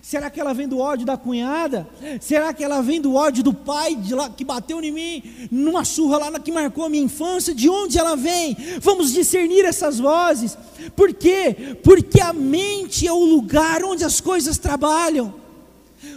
Será 0.04 0.28
que 0.28 0.38
ela 0.38 0.52
vem 0.52 0.68
do 0.68 0.80
ódio 0.80 1.06
da 1.06 1.16
cunhada? 1.16 1.88
Será 2.20 2.52
que 2.52 2.62
ela 2.62 2.82
vem 2.82 3.00
do 3.00 3.14
ódio 3.14 3.42
do 3.42 3.54
pai 3.54 3.94
de 3.94 4.14
lá, 4.14 4.28
que 4.28 4.44
bateu 4.44 4.78
em 4.82 4.92
mim, 4.92 5.48
numa 5.50 5.82
surra 5.82 6.18
lá 6.18 6.38
que 6.38 6.52
marcou 6.52 6.84
a 6.84 6.90
minha 6.90 7.02
infância? 7.02 7.54
De 7.54 7.70
onde 7.70 7.98
ela 7.98 8.14
vem? 8.14 8.54
Vamos 8.82 9.14
discernir 9.14 9.64
essas 9.64 9.98
vozes. 9.98 10.58
Por 10.94 11.14
quê? 11.14 11.78
Porque 11.82 12.20
a 12.20 12.34
mente 12.34 13.08
é 13.08 13.12
o 13.14 13.24
lugar 13.24 13.82
onde 13.82 14.04
as 14.04 14.20
coisas 14.20 14.58
trabalham. 14.58 15.42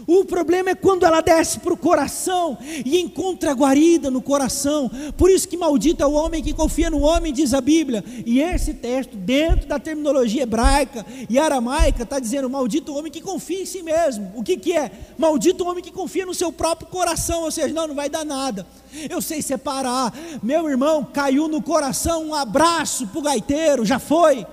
O 0.05 0.23
problema 0.25 0.69
é 0.69 0.75
quando 0.75 1.05
ela 1.05 1.21
desce 1.21 1.59
para 1.59 1.73
o 1.73 1.77
coração 1.77 2.57
e 2.85 2.99
encontra 2.99 3.53
guarida 3.53 4.09
no 4.09 4.21
coração. 4.21 4.89
Por 5.17 5.29
isso 5.29 5.47
que 5.47 5.57
maldito 5.57 6.03
é 6.03 6.07
o 6.07 6.13
homem 6.13 6.43
que 6.43 6.53
confia 6.53 6.89
no 6.89 7.01
homem, 7.01 7.33
diz 7.33 7.53
a 7.53 7.61
Bíblia. 7.61 8.03
E 8.25 8.39
esse 8.39 8.73
texto, 8.73 9.15
dentro 9.15 9.67
da 9.67 9.79
terminologia 9.79 10.43
hebraica 10.43 11.05
e 11.29 11.37
aramaica, 11.37 12.03
está 12.03 12.19
dizendo: 12.19 12.49
maldito 12.49 12.91
o 12.91 12.97
homem 12.97 13.11
que 13.11 13.21
confia 13.21 13.61
em 13.61 13.65
si 13.65 13.83
mesmo. 13.83 14.31
O 14.35 14.43
que, 14.43 14.57
que 14.57 14.73
é? 14.73 14.91
Maldito 15.17 15.63
o 15.63 15.67
homem 15.67 15.83
que 15.83 15.91
confia 15.91 16.25
no 16.25 16.33
seu 16.33 16.51
próprio 16.51 16.87
coração, 16.87 17.43
ou 17.43 17.51
seja, 17.51 17.73
não, 17.73 17.87
não 17.87 17.95
vai 17.95 18.09
dar 18.09 18.25
nada. 18.25 18.65
Eu 19.09 19.21
sei 19.21 19.41
separar. 19.41 20.13
Meu 20.41 20.69
irmão 20.69 21.03
caiu 21.03 21.47
no 21.47 21.61
coração, 21.61 22.27
um 22.27 22.35
abraço 22.35 23.07
para 23.07 23.19
o 23.19 23.23
gaiteiro, 23.23 23.85
já 23.85 23.99
foi. 23.99 24.45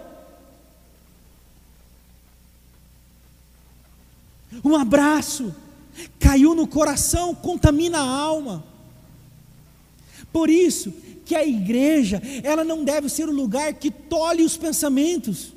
Um 4.63 4.77
abraço, 4.77 5.55
caiu 6.19 6.55
no 6.55 6.67
coração, 6.67 7.35
contamina 7.35 7.99
a 7.99 8.09
alma. 8.09 8.65
Por 10.33 10.51
isso 10.51 10.93
que 11.25 11.35
a 11.35 11.45
igreja, 11.45 12.21
ela 12.43 12.65
não 12.65 12.85
deve 12.85 13.09
ser 13.09 13.29
o 13.29 13.33
lugar 13.33 13.73
que 13.75 13.91
tolhe 13.91 14.43
os 14.43 14.57
pensamentos. 14.57 15.53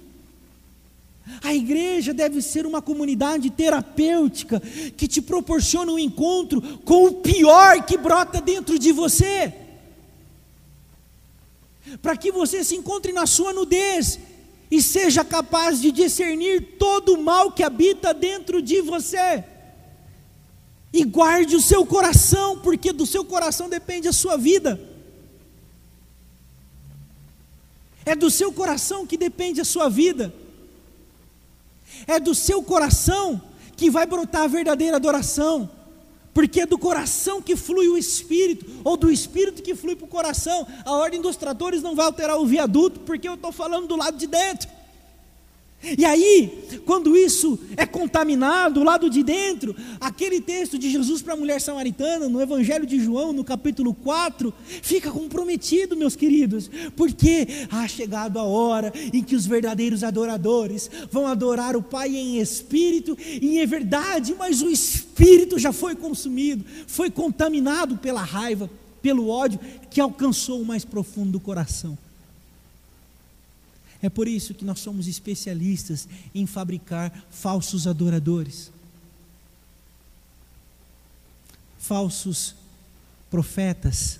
A 1.43 1.53
igreja 1.53 2.13
deve 2.13 2.41
ser 2.41 2.65
uma 2.65 2.81
comunidade 2.81 3.49
terapêutica 3.49 4.62
que 4.95 5.07
te 5.07 5.21
proporciona 5.21 5.91
um 5.91 5.99
encontro 5.99 6.62
com 6.79 7.05
o 7.05 7.13
pior 7.15 7.86
que 7.86 7.97
brota 7.97 8.39
dentro 8.39 8.79
de 8.79 8.91
você. 8.93 9.53
Para 12.01 12.15
que 12.15 12.31
você 12.31 12.63
se 12.63 12.75
encontre 12.75 13.12
na 13.12 13.25
sua 13.25 13.51
nudez 13.51 14.19
e 14.69 14.82
seja 14.82 15.23
capaz 15.23 15.80
de 15.80 15.91
discernir 15.91 16.77
todo 16.77 17.13
o 17.13 17.23
mal 17.23 17.51
que 17.51 17.63
habita 17.63 18.13
dentro 18.13 18.62
de 18.62 18.82
você. 18.82 19.43
E 20.91 21.03
guarde 21.03 21.56
o 21.56 21.62
seu 21.62 21.86
coração, 21.86 22.60
porque 22.60 22.91
do 22.91 23.06
seu 23.06 23.23
coração 23.23 23.69
depende 23.69 24.08
a 24.08 24.13
sua 24.13 24.38
vida. 24.38 24.80
É 28.06 28.15
do 28.15 28.32
seu 28.32 28.51
coração 28.51 29.06
que 29.06 29.17
depende 29.17 29.62
a 29.62 29.65
sua 29.65 29.89
vida. 29.89 30.34
É 32.06 32.19
do 32.19 32.34
seu 32.34 32.63
coração 32.63 33.41
que 33.75 33.89
vai 33.89 34.06
brotar 34.06 34.43
a 34.43 34.47
verdadeira 34.47 34.97
adoração 34.97 35.77
porque 36.38 36.62
é 36.62 36.67
do 36.67 36.78
coração 36.78 37.41
que 37.41 37.56
flui 37.56 37.88
o 37.88 37.97
espírito, 37.97 38.63
ou 38.84 38.95
do 38.95 39.10
espírito 39.10 39.63
que 39.63 39.73
flui 39.73 39.95
para 39.95 40.06
o 40.06 40.08
coração. 40.08 40.67
A 40.86 40.91
ordem 40.91 41.19
dos 41.19 41.36
tratores 41.36 41.82
não 41.82 41.95
vai 41.95 42.06
alterar 42.06 42.38
o 42.38 42.45
viaduto, 42.45 43.00
porque 43.00 43.28
eu 43.28 43.34
estou 43.34 43.52
falando 43.52 43.88
do 43.88 43.95
lado 43.95 44.15
de 44.17 44.28
dentro. 44.28 44.69
E 45.95 46.04
aí, 46.04 46.82
quando 46.86 47.15
isso 47.15 47.60
é 47.76 47.86
contaminado, 47.86 48.80
o 48.80 48.84
lado 48.84 49.10
de 49.10 49.23
dentro, 49.23 49.76
aquele 50.02 50.41
texto 50.41 50.78
de 50.78 50.89
Jesus 50.89 51.21
para 51.21 51.34
a 51.34 51.38
mulher 51.38 51.62
samaritana, 51.62 52.28
no 52.28 52.41
Evangelho 52.41 52.86
de 52.86 53.00
João, 53.00 53.32
no 53.32 53.43
capítulo 53.43 53.93
4, 53.93 54.54
fica 54.82 55.12
comprometido, 55.12 55.95
meus 55.95 56.15
queridos, 56.15 56.69
porque 56.95 57.47
ha 57.69 57.88
chegado 57.88 58.39
a 58.39 58.43
hora 58.43 58.91
em 59.13 59.23
que 59.23 59.36
os 59.36 59.45
verdadeiros 59.45 60.04
adoradores 60.04 60.89
vão 61.12 61.28
adorar 61.28 61.76
o 61.76 61.84
Pai 61.84 62.15
em 62.15 62.39
espírito 62.39 63.17
e 63.19 63.60
em 63.60 63.65
verdade, 63.65 64.36
mas 64.38 64.62
o 64.62 64.69
espírito 64.69 65.60
já 65.60 65.71
foi 65.71 65.95
consumido, 65.95 66.65
foi 66.88 67.10
contaminado 67.10 67.97
pela 67.97 68.21
raiva, 68.21 68.69
pelo 69.02 69.30
ódio 69.30 69.60
que 69.89 70.02
alcançou 70.02 70.62
o 70.62 70.65
mais 70.65 70.84
profundo 70.84 71.32
do 71.32 71.39
coração. 71.39 71.97
É 74.01 74.10
por 74.10 74.27
isso 74.27 74.53
que 74.53 74.63
nós 74.63 74.79
somos 74.79 75.07
especialistas 75.07 76.07
em 76.33 76.45
fabricar 76.45 77.25
falsos 77.31 77.88
adoradores, 77.88 78.71
falsos 81.79 82.55
profetas, 83.29 84.19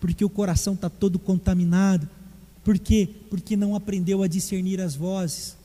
porque 0.00 0.24
o 0.24 0.30
coração 0.30 0.74
está 0.74 0.88
todo 0.88 1.18
contaminado. 1.18 2.08
Por 2.64 2.78
quê? 2.78 3.08
Porque 3.30 3.56
não 3.56 3.74
aprendeu 3.74 4.22
a 4.22 4.28
discernir 4.28 4.80
as 4.80 4.94
vozes. 4.94 5.56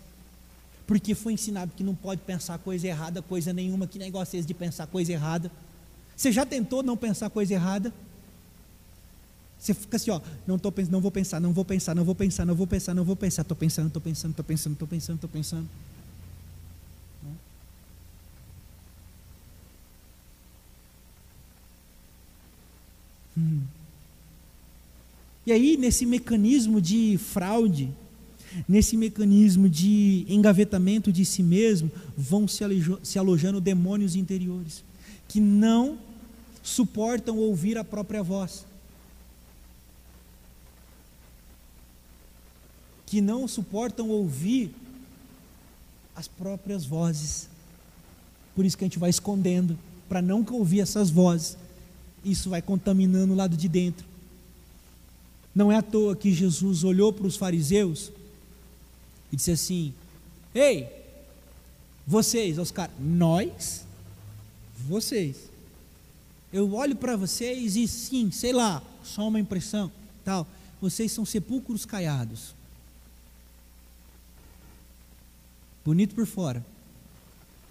Porque 0.86 1.16
foi 1.16 1.34
ensinado 1.34 1.72
que 1.76 1.84
não 1.84 1.96
pode 1.96 2.22
pensar 2.22 2.58
coisa 2.60 2.88
errada, 2.88 3.22
coisa 3.22 3.54
nenhuma, 3.54 3.88
que 3.88 3.98
negócio 3.98 4.36
é 4.36 4.40
esse 4.40 4.48
de 4.48 4.54
pensar 4.54 4.88
coisa 4.88 5.12
errada. 5.12 5.52
Você 6.16 6.32
já 6.32 6.46
tentou 6.46 6.84
não 6.84 6.98
pensar 6.98 7.30
coisa 7.30 7.54
errada? 7.54 7.94
Você 9.62 9.76
fica 9.76 9.96
assim, 9.96 10.10
ó, 10.10 10.20
não 10.48 10.58
tô 10.58 10.72
pensando, 10.72 10.94
não 10.94 11.02
vou 11.02 11.12
pensar, 11.12 11.40
não 11.40 11.54
vou 11.54 11.64
pensar, 11.64 11.94
não 11.94 12.04
vou 12.04 12.16
pensar, 12.16 12.46
não 12.46 12.56
vou 12.56 12.66
pensar, 12.66 12.96
não 12.96 13.04
vou 13.04 13.16
pensar, 13.16 13.44
estou 13.44 13.56
pensando, 13.56 13.88
estou 13.88 14.02
pensando, 14.02 14.32
estou 14.32 14.44
pensando, 14.44 14.74
estou 14.74 14.88
pensando, 14.88 15.16
estou 15.18 15.30
pensando. 15.30 15.68
Hum. 23.38 23.62
E 25.46 25.52
aí, 25.52 25.78
nesse 25.78 26.08
mecanismo 26.08 26.82
de 26.82 27.20
fraude, 27.20 27.92
nesse 28.68 28.98
mecanismo 28.98 29.70
de 29.70 30.26
engavetamento 30.28 31.12
de 31.12 31.24
si 31.24 31.44
mesmo, 31.44 31.92
vão 32.18 32.48
se 32.48 33.20
alojando 33.20 33.62
demônios 33.62 34.16
interiores, 34.16 34.84
que 35.28 35.40
não 35.40 36.00
suportam 36.64 37.38
ouvir 37.38 37.78
a 37.78 37.84
própria 37.84 38.24
voz. 38.24 38.71
Que 43.12 43.20
não 43.20 43.46
suportam 43.46 44.08
ouvir 44.08 44.74
as 46.16 46.30
próprias 46.30 46.86
vozes. 46.86 47.50
Por 48.56 48.64
isso 48.64 48.78
que 48.78 48.86
a 48.86 48.88
gente 48.88 49.00
vai 49.00 49.10
escondendo, 49.10 49.78
para 50.08 50.22
não 50.22 50.46
ouvir 50.50 50.80
essas 50.80 51.10
vozes. 51.10 51.58
Isso 52.24 52.50
vai 52.50 52.62
contaminando 52.62 53.34
o 53.34 53.36
lado 53.36 53.58
de 53.58 53.68
dentro. 53.68 54.06
Não 55.54 55.70
é 55.70 55.76
à 55.76 55.82
toa 55.82 56.16
que 56.16 56.32
Jesus 56.32 56.86
olhou 56.86 57.12
para 57.12 57.28
os 57.28 57.36
fariseus 57.36 58.14
e 59.30 59.36
disse 59.36 59.52
assim: 59.52 59.94
Ei, 60.56 60.88
vocês, 62.08 62.58
os 62.58 62.72
caras, 62.72 62.96
nós, 62.98 63.86
vocês. 64.88 65.36
Eu 66.54 66.74
olho 66.76 66.96
para 66.96 67.18
vocês 67.18 67.76
e 67.76 67.90
sim, 67.90 68.32
sei 68.32 68.54
lá, 68.54 68.82
só 69.04 69.28
uma 69.28 69.40
impressão, 69.40 69.92
tal. 70.24 70.48
Vocês 70.80 71.12
são 71.12 71.26
sepulcros 71.26 71.86
caiados. 71.86 72.61
Bonito 75.84 76.14
por 76.14 76.28
fora, 76.28 76.64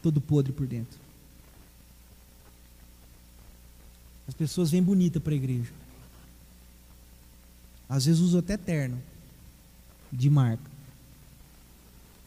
todo 0.03 0.21
podre 0.21 0.53
por 0.53 0.67
dentro. 0.67 0.99
As 4.27 4.35
pessoas 4.35 4.71
vêm 4.71 4.83
bonita 4.83 5.21
para 5.21 5.33
a 5.33 5.37
igreja. 5.37 5.73
Às 7.89 8.07
vezes 8.07 8.21
usam 8.21 8.41
até 8.41 8.57
terno 8.57 9.01
de 10.13 10.29
marca 10.29 10.71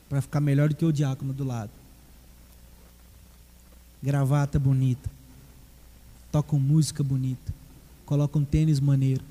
para 0.09 0.21
ficar 0.21 0.39
melhor 0.39 0.69
do 0.69 0.75
que 0.75 0.85
o 0.85 0.91
diácono 0.91 1.33
do 1.33 1.43
lado. 1.43 1.71
Gravata 4.01 4.59
bonita. 4.59 5.09
Tocam 6.31 6.59
música 6.59 7.03
bonita. 7.03 7.53
Colocam 8.05 8.43
tênis 8.43 8.79
maneiro. 8.79 9.23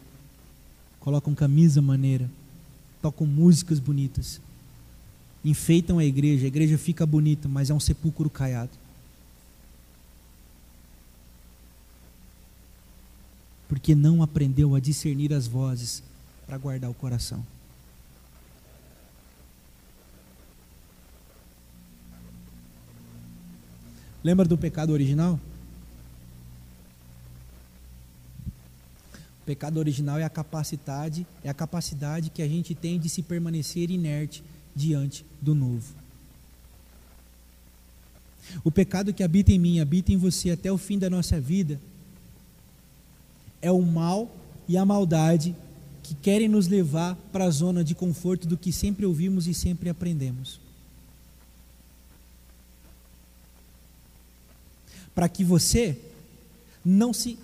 Colocam 1.00 1.34
camisa 1.34 1.82
maneira. 1.82 2.30
Tocam 3.02 3.26
músicas 3.26 3.78
bonitas 3.78 4.40
enfeitam 5.44 5.98
a 5.98 6.04
igreja, 6.04 6.44
a 6.44 6.48
igreja 6.48 6.78
fica 6.78 7.04
bonita, 7.04 7.48
mas 7.48 7.70
é 7.70 7.74
um 7.74 7.80
sepulcro 7.80 8.30
caiado. 8.30 8.70
Porque 13.68 13.94
não 13.94 14.22
aprendeu 14.22 14.74
a 14.74 14.80
discernir 14.80 15.32
as 15.32 15.46
vozes 15.46 16.02
para 16.46 16.58
guardar 16.58 16.90
o 16.90 16.94
coração. 16.94 17.44
Lembra 24.22 24.46
do 24.46 24.56
pecado 24.56 24.92
original? 24.92 25.40
O 29.42 29.44
pecado 29.44 29.78
original 29.78 30.18
é 30.18 30.22
a 30.22 30.30
capacidade, 30.30 31.26
é 31.42 31.50
a 31.50 31.54
capacidade 31.54 32.30
que 32.30 32.42
a 32.42 32.46
gente 32.46 32.76
tem 32.76 33.00
de 33.00 33.08
se 33.08 33.22
permanecer 33.22 33.90
inerte 33.90 34.44
diante 34.74 35.24
do 35.40 35.54
novo. 35.54 35.94
O 38.64 38.70
pecado 38.70 39.14
que 39.14 39.22
habita 39.22 39.52
em 39.52 39.58
mim, 39.58 39.80
habita 39.80 40.12
em 40.12 40.16
você 40.16 40.50
até 40.50 40.70
o 40.70 40.78
fim 40.78 40.98
da 40.98 41.08
nossa 41.08 41.40
vida, 41.40 41.80
é 43.60 43.70
o 43.70 43.80
mal 43.80 44.34
e 44.68 44.76
a 44.76 44.84
maldade 44.84 45.54
que 46.02 46.14
querem 46.14 46.48
nos 46.48 46.66
levar 46.66 47.14
para 47.32 47.44
a 47.44 47.50
zona 47.50 47.84
de 47.84 47.94
conforto 47.94 48.46
do 48.46 48.58
que 48.58 48.72
sempre 48.72 49.06
ouvimos 49.06 49.46
e 49.46 49.54
sempre 49.54 49.88
aprendemos. 49.88 50.60
Para 55.14 55.28
que 55.28 55.44
você 55.44 55.98
não 56.84 57.12
se 57.12 57.38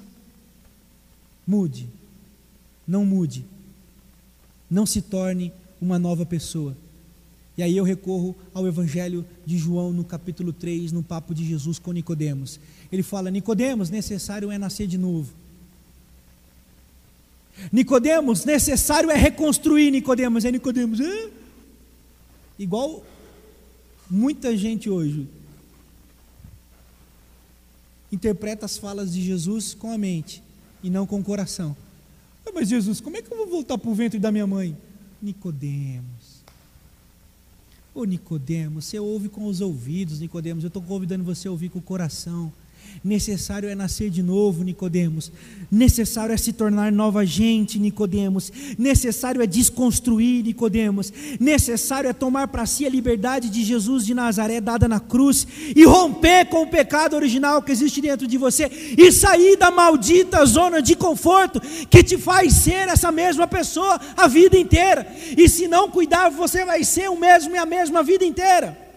mude, 1.46 1.88
não 2.86 3.04
mude, 3.04 3.44
não 4.70 4.84
se 4.84 5.00
torne 5.00 5.52
uma 5.80 5.98
nova 5.98 6.26
pessoa 6.26 6.76
e 7.58 7.62
aí 7.62 7.76
eu 7.76 7.82
recorro 7.82 8.36
ao 8.54 8.68
Evangelho 8.68 9.26
de 9.44 9.58
João 9.58 9.92
no 9.92 10.04
capítulo 10.04 10.52
3, 10.52 10.92
no 10.92 11.02
papo 11.02 11.34
de 11.34 11.44
Jesus 11.44 11.76
com 11.76 11.90
Nicodemos. 11.90 12.60
Ele 12.92 13.02
fala: 13.02 13.32
Nicodemos, 13.32 13.90
necessário 13.90 14.52
é 14.52 14.56
nascer 14.56 14.86
de 14.86 14.96
novo. 14.96 15.32
Nicodemos, 17.72 18.44
necessário 18.44 19.10
é 19.10 19.16
reconstruir 19.16 19.90
Nicodemos. 19.90 20.44
É 20.44 20.52
Nicodemos, 20.52 21.00
é? 21.00 21.30
igual 22.56 23.04
muita 24.08 24.56
gente 24.56 24.88
hoje 24.88 25.26
interpreta 28.12 28.66
as 28.66 28.78
falas 28.78 29.12
de 29.12 29.20
Jesus 29.20 29.74
com 29.74 29.90
a 29.90 29.98
mente 29.98 30.44
e 30.80 30.88
não 30.88 31.08
com 31.08 31.18
o 31.18 31.24
coração. 31.24 31.76
Ah, 32.46 32.52
mas 32.54 32.68
Jesus, 32.68 33.00
como 33.00 33.16
é 33.16 33.22
que 33.22 33.32
eu 33.32 33.36
vou 33.36 33.48
voltar 33.48 33.76
para 33.76 33.90
o 33.90 33.94
ventre 33.94 34.20
da 34.20 34.30
minha 34.30 34.46
mãe? 34.46 34.76
Nicodemos. 35.20 36.17
Ô 37.98 38.04
Nicodemos, 38.04 38.84
você 38.84 38.96
ouve 39.00 39.28
com 39.28 39.44
os 39.46 39.60
ouvidos, 39.60 40.20
Nicodemos. 40.20 40.62
Eu 40.62 40.68
estou 40.68 40.80
convidando 40.80 41.24
você 41.24 41.48
a 41.48 41.50
ouvir 41.50 41.68
com 41.68 41.80
o 41.80 41.82
coração. 41.82 42.52
Necessário 43.02 43.68
é 43.68 43.74
nascer 43.74 44.10
de 44.10 44.22
novo, 44.22 44.64
Nicodemos. 44.64 45.30
Necessário 45.70 46.32
é 46.32 46.36
se 46.36 46.52
tornar 46.52 46.90
nova 46.90 47.24
gente, 47.24 47.78
Nicodemos. 47.78 48.52
Necessário 48.78 49.40
é 49.40 49.46
desconstruir, 49.46 50.42
Nicodemos. 50.42 51.12
Necessário 51.38 52.10
é 52.10 52.12
tomar 52.12 52.48
para 52.48 52.66
si 52.66 52.84
a 52.84 52.88
liberdade 52.90 53.48
de 53.48 53.64
Jesus 53.64 54.04
de 54.04 54.14
Nazaré 54.14 54.60
dada 54.60 54.88
na 54.88 54.98
cruz 54.98 55.46
e 55.74 55.84
romper 55.84 56.46
com 56.46 56.62
o 56.62 56.66
pecado 56.66 57.14
original 57.14 57.62
que 57.62 57.72
existe 57.72 58.00
dentro 58.00 58.26
de 58.26 58.36
você 58.36 58.70
e 58.96 59.12
sair 59.12 59.56
da 59.56 59.70
maldita 59.70 60.44
zona 60.44 60.82
de 60.82 60.96
conforto 60.96 61.60
que 61.88 62.02
te 62.02 62.18
faz 62.18 62.52
ser 62.54 62.88
essa 62.88 63.12
mesma 63.12 63.46
pessoa 63.46 64.00
a 64.16 64.26
vida 64.26 64.58
inteira. 64.58 65.06
E 65.36 65.48
se 65.48 65.68
não 65.68 65.90
cuidar, 65.90 66.30
você 66.30 66.64
vai 66.64 66.82
ser 66.84 67.08
o 67.08 67.18
mesmo 67.18 67.54
e 67.54 67.58
a 67.58 67.66
mesma 67.66 68.02
vida 68.02 68.24
inteira 68.24 68.87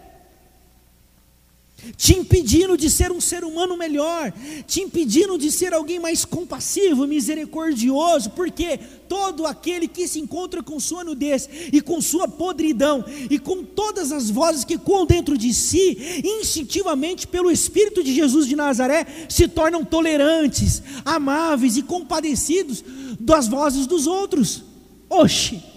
te 1.96 2.16
impedindo 2.16 2.76
de 2.76 2.88
ser 2.90 3.10
um 3.10 3.20
ser 3.20 3.44
humano 3.44 3.76
melhor, 3.76 4.32
te 4.66 4.80
impedindo 4.80 5.36
de 5.36 5.50
ser 5.50 5.72
alguém 5.72 5.98
mais 5.98 6.24
compassivo, 6.24 7.06
misericordioso, 7.06 8.30
porque 8.30 8.78
todo 9.08 9.46
aquele 9.46 9.88
que 9.88 10.06
se 10.06 10.20
encontra 10.20 10.62
com 10.62 10.78
sua 10.78 11.04
nudez 11.04 11.48
e 11.72 11.80
com 11.80 12.00
sua 12.00 12.28
podridão 12.28 13.04
e 13.28 13.38
com 13.38 13.64
todas 13.64 14.12
as 14.12 14.30
vozes 14.30 14.64
que 14.64 14.78
coam 14.78 15.06
dentro 15.06 15.36
de 15.36 15.52
si, 15.52 16.22
instintivamente 16.24 17.26
pelo 17.26 17.50
Espírito 17.50 18.02
de 18.02 18.14
Jesus 18.14 18.46
de 18.46 18.56
Nazaré, 18.56 19.06
se 19.28 19.48
tornam 19.48 19.84
tolerantes, 19.84 20.82
amáveis 21.04 21.76
e 21.76 21.82
compadecidos 21.82 22.84
das 23.18 23.48
vozes 23.48 23.86
dos 23.86 24.06
outros. 24.06 24.62
Oxe! 25.10 25.71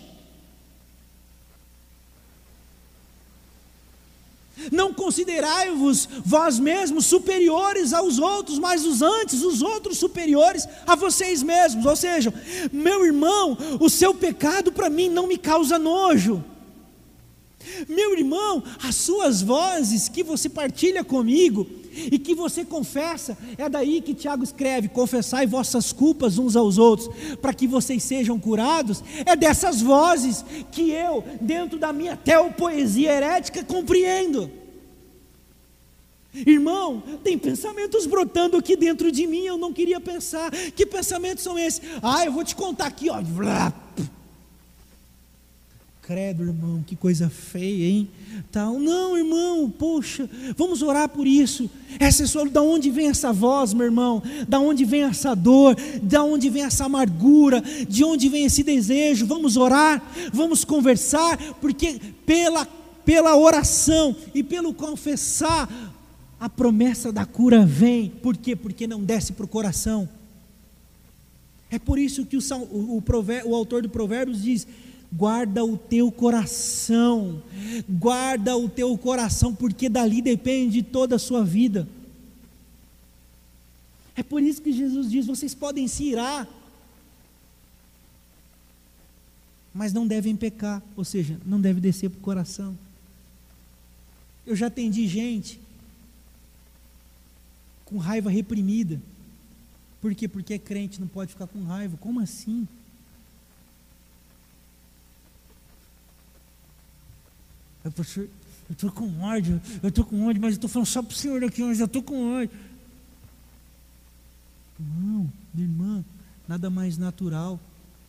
Não 4.72 4.94
considerai-vos 4.94 6.08
vós 6.26 6.60
mesmos 6.60 7.06
superiores 7.06 7.94
aos 7.94 8.20
outros, 8.20 8.60
mas 8.60 8.86
os 8.86 9.02
antes, 9.02 9.42
os 9.42 9.62
outros 9.62 9.98
superiores 9.98 10.68
a 10.86 10.96
vocês 10.96 11.44
mesmos. 11.44 11.86
Ou 11.86 11.96
seja, 11.96 12.34
meu 12.72 13.06
irmão, 13.06 13.58
o 13.80 13.90
seu 13.90 14.14
pecado 14.14 14.72
para 14.72 14.90
mim 14.90 15.10
não 15.10 15.28
me 15.28 15.38
causa 15.38 15.78
nojo. 15.80 16.44
Meu 17.88 18.18
irmão, 18.18 18.64
as 18.84 18.96
suas 18.96 19.42
vozes 19.42 20.08
que 20.08 20.24
você 20.24 20.48
partilha 20.48 21.04
comigo 21.04 21.68
e 21.96 22.20
que 22.20 22.36
você 22.36 22.66
confessa, 22.66 23.38
é 23.58 23.70
daí 23.70 24.02
que 24.02 24.14
Tiago 24.14 24.44
escreve: 24.44 24.90
confessai 24.90 25.48
vossas 25.48 25.92
culpas 25.92 26.38
uns 26.38 26.56
aos 26.56 26.78
outros, 26.78 27.10
para 27.42 27.54
que 27.54 27.68
vocês 27.68 28.04
sejam 28.04 28.40
curados. 28.40 29.04
É 29.26 29.36
dessas 29.36 29.82
vozes 29.82 30.44
que 30.72 30.92
eu, 30.92 31.24
dentro 31.40 31.80
da 31.80 31.94
minha 31.94 32.16
teopoesia 32.16 33.12
herética, 33.12 33.64
compreendo. 33.64 34.52
Irmão, 36.46 37.02
tem 37.24 37.38
pensamentos 37.38 38.06
brotando 38.06 38.58
aqui 38.58 38.76
dentro 38.76 39.10
de 39.10 39.26
mim, 39.26 39.46
eu 39.46 39.58
não 39.58 39.72
queria 39.72 40.02
pensar. 40.02 40.52
Que 40.52 40.86
pensamentos 40.86 41.44
são 41.44 41.58
esses? 41.58 41.82
Ah, 42.02 42.26
eu 42.26 42.32
vou 42.34 42.44
te 42.44 42.56
contar 42.56 42.88
aqui, 42.88 43.10
ó. 43.10 43.22
Credo, 46.06 46.44
irmão, 46.44 46.84
que 46.86 46.96
coisa 46.96 47.30
feia, 47.30 47.84
hein? 47.84 48.08
Tal. 48.52 48.78
Não, 48.78 49.18
irmão, 49.18 49.68
poxa, 49.72 50.30
vamos 50.56 50.84
orar 50.84 51.10
por 51.10 51.26
isso. 51.26 51.68
Essa 52.00 52.22
é 52.22 52.28
só, 52.28 52.46
da 52.46 52.62
onde 52.62 52.92
vem 52.92 53.08
essa 53.08 53.34
voz, 53.34 53.74
meu 53.74 53.86
irmão? 53.86 54.22
Da 54.48 54.60
onde 54.60 54.86
vem 54.86 55.02
essa 55.02 55.34
dor? 55.34 55.76
Da 56.04 56.24
onde 56.24 56.48
vem 56.48 56.62
essa 56.62 56.86
amargura? 56.86 57.60
De 57.90 58.04
onde 58.04 58.30
vem 58.30 58.46
esse 58.46 58.62
desejo? 58.62 59.26
Vamos 59.26 59.58
orar, 59.58 60.00
vamos 60.32 60.64
conversar, 60.64 61.40
porque 61.60 62.00
pela 62.24 62.68
pela 63.04 63.36
oração 63.36 64.16
e 64.34 64.44
pelo 64.44 64.76
confessar, 64.76 65.68
a 66.40 66.48
promessa 66.48 67.12
da 67.12 67.26
cura 67.26 67.66
vem. 67.66 68.10
Por 68.10 68.38
quê? 68.38 68.56
Porque 68.56 68.86
não 68.86 69.04
desce 69.04 69.34
para 69.34 69.46
o 69.46 69.48
coração. 69.48 70.08
É 71.72 71.80
por 71.80 71.98
isso 71.98 72.28
que 72.28 72.38
o, 72.38 72.42
o, 72.72 72.98
o, 72.98 73.04
o 73.46 73.56
autor 73.56 73.82
do 73.82 73.90
Provérbios 73.90 74.44
diz: 74.44 74.68
guarda 75.12 75.64
o 75.64 75.78
teu 75.78 76.12
coração, 76.12 77.42
guarda 77.88 78.58
o 78.58 78.68
teu 78.68 78.98
coração, 78.98 79.54
porque 79.54 79.90
dali 79.90 80.22
depende 80.22 80.84
toda 80.84 81.16
a 81.16 81.20
sua 81.20 81.44
vida. 81.44 81.88
É 84.16 84.24
por 84.24 84.42
isso 84.42 84.62
que 84.62 84.72
Jesus 84.72 85.10
diz: 85.10 85.26
vocês 85.26 85.54
podem 85.54 85.88
se 85.88 86.04
irar, 86.04 86.48
mas 89.74 89.92
não 89.92 90.08
devem 90.08 90.36
pecar, 90.36 90.82
ou 90.96 91.04
seja, 91.04 91.40
não 91.46 91.60
deve 91.60 91.82
descer 91.82 92.10
para 92.10 92.20
o 92.20 92.22
coração. 92.22 92.78
Eu 94.46 94.56
já 94.56 94.68
atendi 94.68 95.08
gente 95.08 95.60
com 97.84 97.98
raiva 97.98 98.30
reprimida. 98.30 99.02
Por 100.02 100.14
quê? 100.14 100.28
Porque 100.28 100.54
é 100.54 100.60
crente, 100.60 101.02
não 101.02 101.08
pode 101.08 101.32
ficar 101.32 101.48
com 101.48 101.64
raiva. 101.64 101.98
Como 101.98 102.20
assim? 102.20 102.68
Eu 107.86 108.74
estou 108.74 108.92
com 108.92 109.22
ódio, 109.22 109.62
eu 109.84 109.90
estou 109.90 110.04
com 110.04 110.26
ódio, 110.26 110.42
mas 110.42 110.54
eu 110.54 110.58
estou 110.58 110.70
falando 110.70 110.88
só 110.88 111.04
para 111.04 111.12
o 111.12 111.16
senhor 111.16 111.44
aqui, 111.44 111.62
mas 111.62 111.80
eu 111.80 111.86
estou 111.86 112.02
com 112.02 112.36
ódio. 112.36 112.50
Irmão, 114.80 115.32
irmã, 115.56 116.06
nada 116.48 116.68
mais 116.70 116.98
natural 116.98 117.60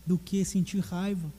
do 0.07 0.17
que 0.17 0.43
sentir 0.47 0.79
raiva. 0.79 1.31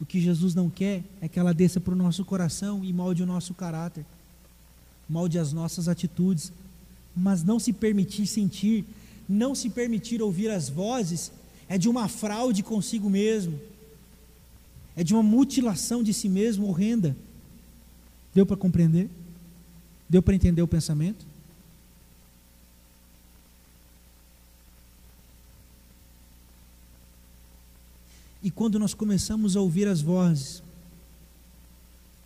O 0.00 0.06
que 0.06 0.20
Jesus 0.20 0.54
não 0.54 0.70
quer 0.70 1.02
é 1.20 1.28
que 1.28 1.38
ela 1.38 1.52
desça 1.52 1.80
para 1.80 1.92
o 1.92 1.96
nosso 1.96 2.24
coração 2.24 2.84
e 2.84 2.92
molde 2.92 3.24
o 3.24 3.26
nosso 3.26 3.52
caráter, 3.52 4.06
molde 5.08 5.36
as 5.36 5.52
nossas 5.52 5.88
atitudes, 5.88 6.52
mas 7.14 7.42
não 7.42 7.58
se 7.58 7.72
permitir 7.72 8.26
sentir, 8.28 8.84
não 9.28 9.52
se 9.52 9.68
permitir 9.68 10.22
ouvir 10.22 10.48
as 10.48 10.68
vozes, 10.68 11.32
é 11.68 11.76
de 11.76 11.88
uma 11.88 12.06
fraude 12.06 12.62
consigo 12.62 13.10
mesmo 13.10 13.60
é 15.00 15.02
de 15.02 15.14
uma 15.14 15.22
mutilação 15.22 16.02
de 16.02 16.12
si 16.12 16.28
mesmo 16.28 16.68
horrenda. 16.68 17.16
Deu 18.34 18.44
para 18.44 18.54
compreender? 18.54 19.08
Deu 20.06 20.22
para 20.22 20.34
entender 20.34 20.60
o 20.60 20.68
pensamento? 20.68 21.24
E 28.42 28.50
quando 28.50 28.78
nós 28.78 28.92
começamos 28.92 29.56
a 29.56 29.62
ouvir 29.62 29.88
as 29.88 30.02
vozes 30.02 30.62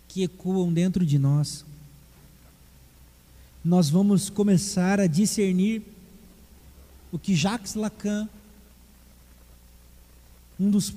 que 0.08 0.24
ecoam 0.24 0.72
dentro 0.72 1.06
de 1.06 1.16
nós, 1.16 1.64
nós 3.64 3.88
vamos 3.88 4.28
começar 4.28 4.98
a 4.98 5.06
discernir 5.06 5.80
o 7.12 7.20
que 7.20 7.36
Jacques 7.36 7.76
Lacan, 7.76 8.28
um 10.58 10.68
dos 10.68 10.92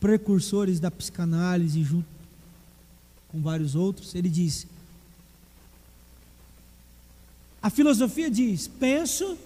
precursores 0.00 0.80
da 0.80 0.90
psicanálise, 0.90 1.84
junto 1.84 2.08
com 3.28 3.40
vários 3.40 3.74
outros, 3.74 4.14
ele 4.14 4.28
diz: 4.28 4.66
a 7.62 7.68
filosofia 7.68 8.30
diz, 8.30 8.66
penso, 8.66 9.36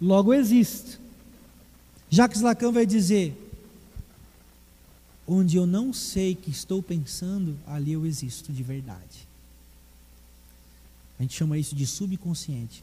logo 0.00 0.34
existo. 0.34 0.98
Jacques 2.10 2.42
Lacan 2.42 2.72
vai 2.72 2.84
dizer: 2.84 3.34
onde 5.26 5.56
eu 5.56 5.66
não 5.66 5.92
sei 5.92 6.34
que 6.34 6.50
estou 6.50 6.82
pensando, 6.82 7.56
ali 7.66 7.92
eu 7.92 8.04
existo 8.04 8.52
de 8.52 8.62
verdade. 8.62 9.28
A 11.18 11.22
gente 11.22 11.36
chama 11.36 11.56
isso 11.56 11.76
de 11.76 11.86
subconsciente. 11.86 12.82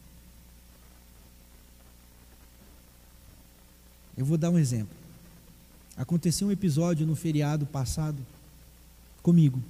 Eu 4.16 4.24
vou 4.24 4.38
dar 4.38 4.50
um 4.50 4.58
exemplo. 4.58 4.97
Aconteceu 5.98 6.46
um 6.46 6.52
episódio 6.52 7.04
no 7.04 7.16
feriado 7.16 7.66
passado 7.66 8.24
comigo, 9.20 9.60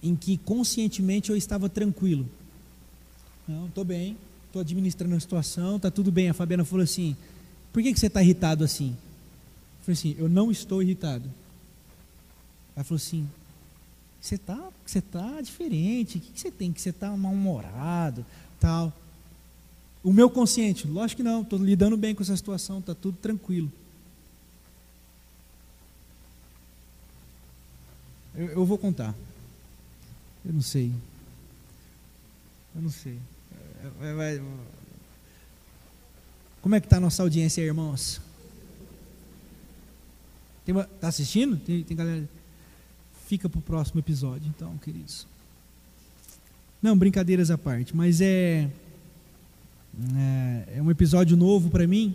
em 0.00 0.14
que 0.14 0.38
conscientemente 0.38 1.28
eu 1.28 1.36
estava 1.36 1.68
tranquilo. 1.68 2.24
Não, 3.48 3.66
estou 3.66 3.84
bem, 3.84 4.16
estou 4.46 4.60
administrando 4.60 5.16
a 5.16 5.20
situação, 5.20 5.74
está 5.76 5.90
tudo 5.90 6.12
bem. 6.12 6.30
A 6.30 6.34
Fabiana 6.34 6.64
falou 6.64 6.84
assim: 6.84 7.16
por 7.72 7.82
que, 7.82 7.92
que 7.92 7.98
você 7.98 8.06
está 8.06 8.22
irritado 8.22 8.62
assim? 8.62 8.90
Eu 8.90 9.84
falei 9.86 9.92
assim: 9.94 10.16
eu 10.16 10.28
não 10.28 10.52
estou 10.52 10.80
irritado. 10.80 11.28
Ela 12.76 12.84
falou 12.84 12.96
assim: 12.96 13.28
você 14.20 14.36
está 14.36 14.70
você 14.86 15.00
tá 15.00 15.40
diferente, 15.40 16.18
o 16.18 16.20
que, 16.20 16.30
que 16.30 16.40
você 16.40 16.50
tem? 16.52 16.72
Que 16.72 16.80
você 16.80 16.90
está 16.90 17.10
mal-humorado, 17.16 18.24
tal. 18.60 18.92
O 20.04 20.12
meu 20.12 20.30
consciente, 20.30 20.86
lógico 20.86 21.18
que 21.18 21.28
não, 21.28 21.42
estou 21.42 21.58
lidando 21.58 21.96
bem 21.96 22.14
com 22.14 22.22
essa 22.22 22.36
situação, 22.36 22.78
está 22.78 22.94
tudo 22.94 23.16
tranquilo. 23.16 23.70
Eu, 28.36 28.46
eu 28.48 28.64
vou 28.64 28.76
contar. 28.76 29.14
Eu 30.44 30.52
não 30.52 30.62
sei. 30.62 30.92
Eu 32.74 32.82
não 32.82 32.90
sei. 32.90 33.18
Vai, 33.98 34.14
vai. 34.14 34.42
Como 36.60 36.74
é 36.74 36.80
que 36.80 36.86
está 36.86 36.96
a 36.96 37.00
nossa 37.00 37.22
audiência 37.22 37.62
aí, 37.62 37.68
irmãos? 37.68 38.20
Tem 40.64 40.74
uma, 40.74 40.84
tá 40.84 41.08
assistindo? 41.08 41.56
Tem, 41.58 41.82
tem 41.84 41.96
galera. 41.96 42.28
Fica 43.26 43.48
para 43.48 43.58
o 43.58 43.62
próximo 43.62 44.00
episódio, 44.00 44.48
então, 44.48 44.76
queridos. 44.78 45.26
Não, 46.82 46.96
brincadeiras 46.96 47.50
à 47.50 47.56
parte, 47.56 47.96
mas 47.96 48.20
é, 48.20 48.68
é, 50.16 50.74
é 50.76 50.82
um 50.82 50.90
episódio 50.90 51.36
novo 51.36 51.70
para 51.70 51.86
mim. 51.86 52.14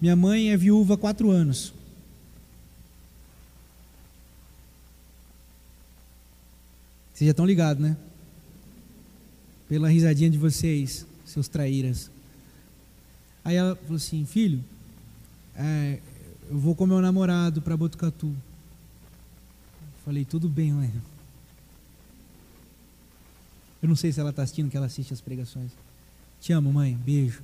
Minha 0.00 0.14
mãe 0.14 0.50
é 0.50 0.56
viúva 0.56 0.94
há 0.94 0.96
quatro 0.96 1.30
anos. 1.30 1.72
Vocês 7.18 7.26
já 7.26 7.32
estão 7.32 7.44
ligados, 7.44 7.82
né? 7.82 7.96
Pela 9.68 9.88
risadinha 9.88 10.30
de 10.30 10.38
vocês, 10.38 11.04
seus 11.26 11.48
traíras. 11.48 12.12
Aí 13.44 13.56
ela 13.56 13.74
falou 13.74 13.96
assim: 13.96 14.24
Filho, 14.24 14.64
é, 15.56 15.98
eu 16.48 16.56
vou 16.56 16.76
com 16.76 16.86
meu 16.86 17.00
namorado 17.00 17.60
para 17.60 17.76
Botucatu. 17.76 18.32
Falei: 20.04 20.24
Tudo 20.24 20.48
bem, 20.48 20.72
mãe. 20.72 20.92
Eu 23.82 23.88
não 23.88 23.96
sei 23.96 24.12
se 24.12 24.20
ela 24.20 24.30
está 24.30 24.44
assistindo, 24.44 24.70
que 24.70 24.76
ela 24.76 24.86
assiste 24.86 25.12
as 25.12 25.20
pregações. 25.20 25.72
Te 26.40 26.52
amo, 26.52 26.72
mãe. 26.72 26.94
Beijo. 27.04 27.42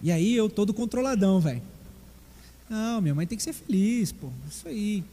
E 0.00 0.10
aí 0.10 0.34
eu 0.34 0.48
todo 0.48 0.72
controladão, 0.72 1.40
velho. 1.40 1.60
Não, 2.70 3.02
minha 3.02 3.14
mãe 3.14 3.26
tem 3.26 3.36
que 3.36 3.44
ser 3.44 3.52
feliz, 3.52 4.12
pô. 4.12 4.30
Isso 4.48 4.66
aí. 4.66 5.04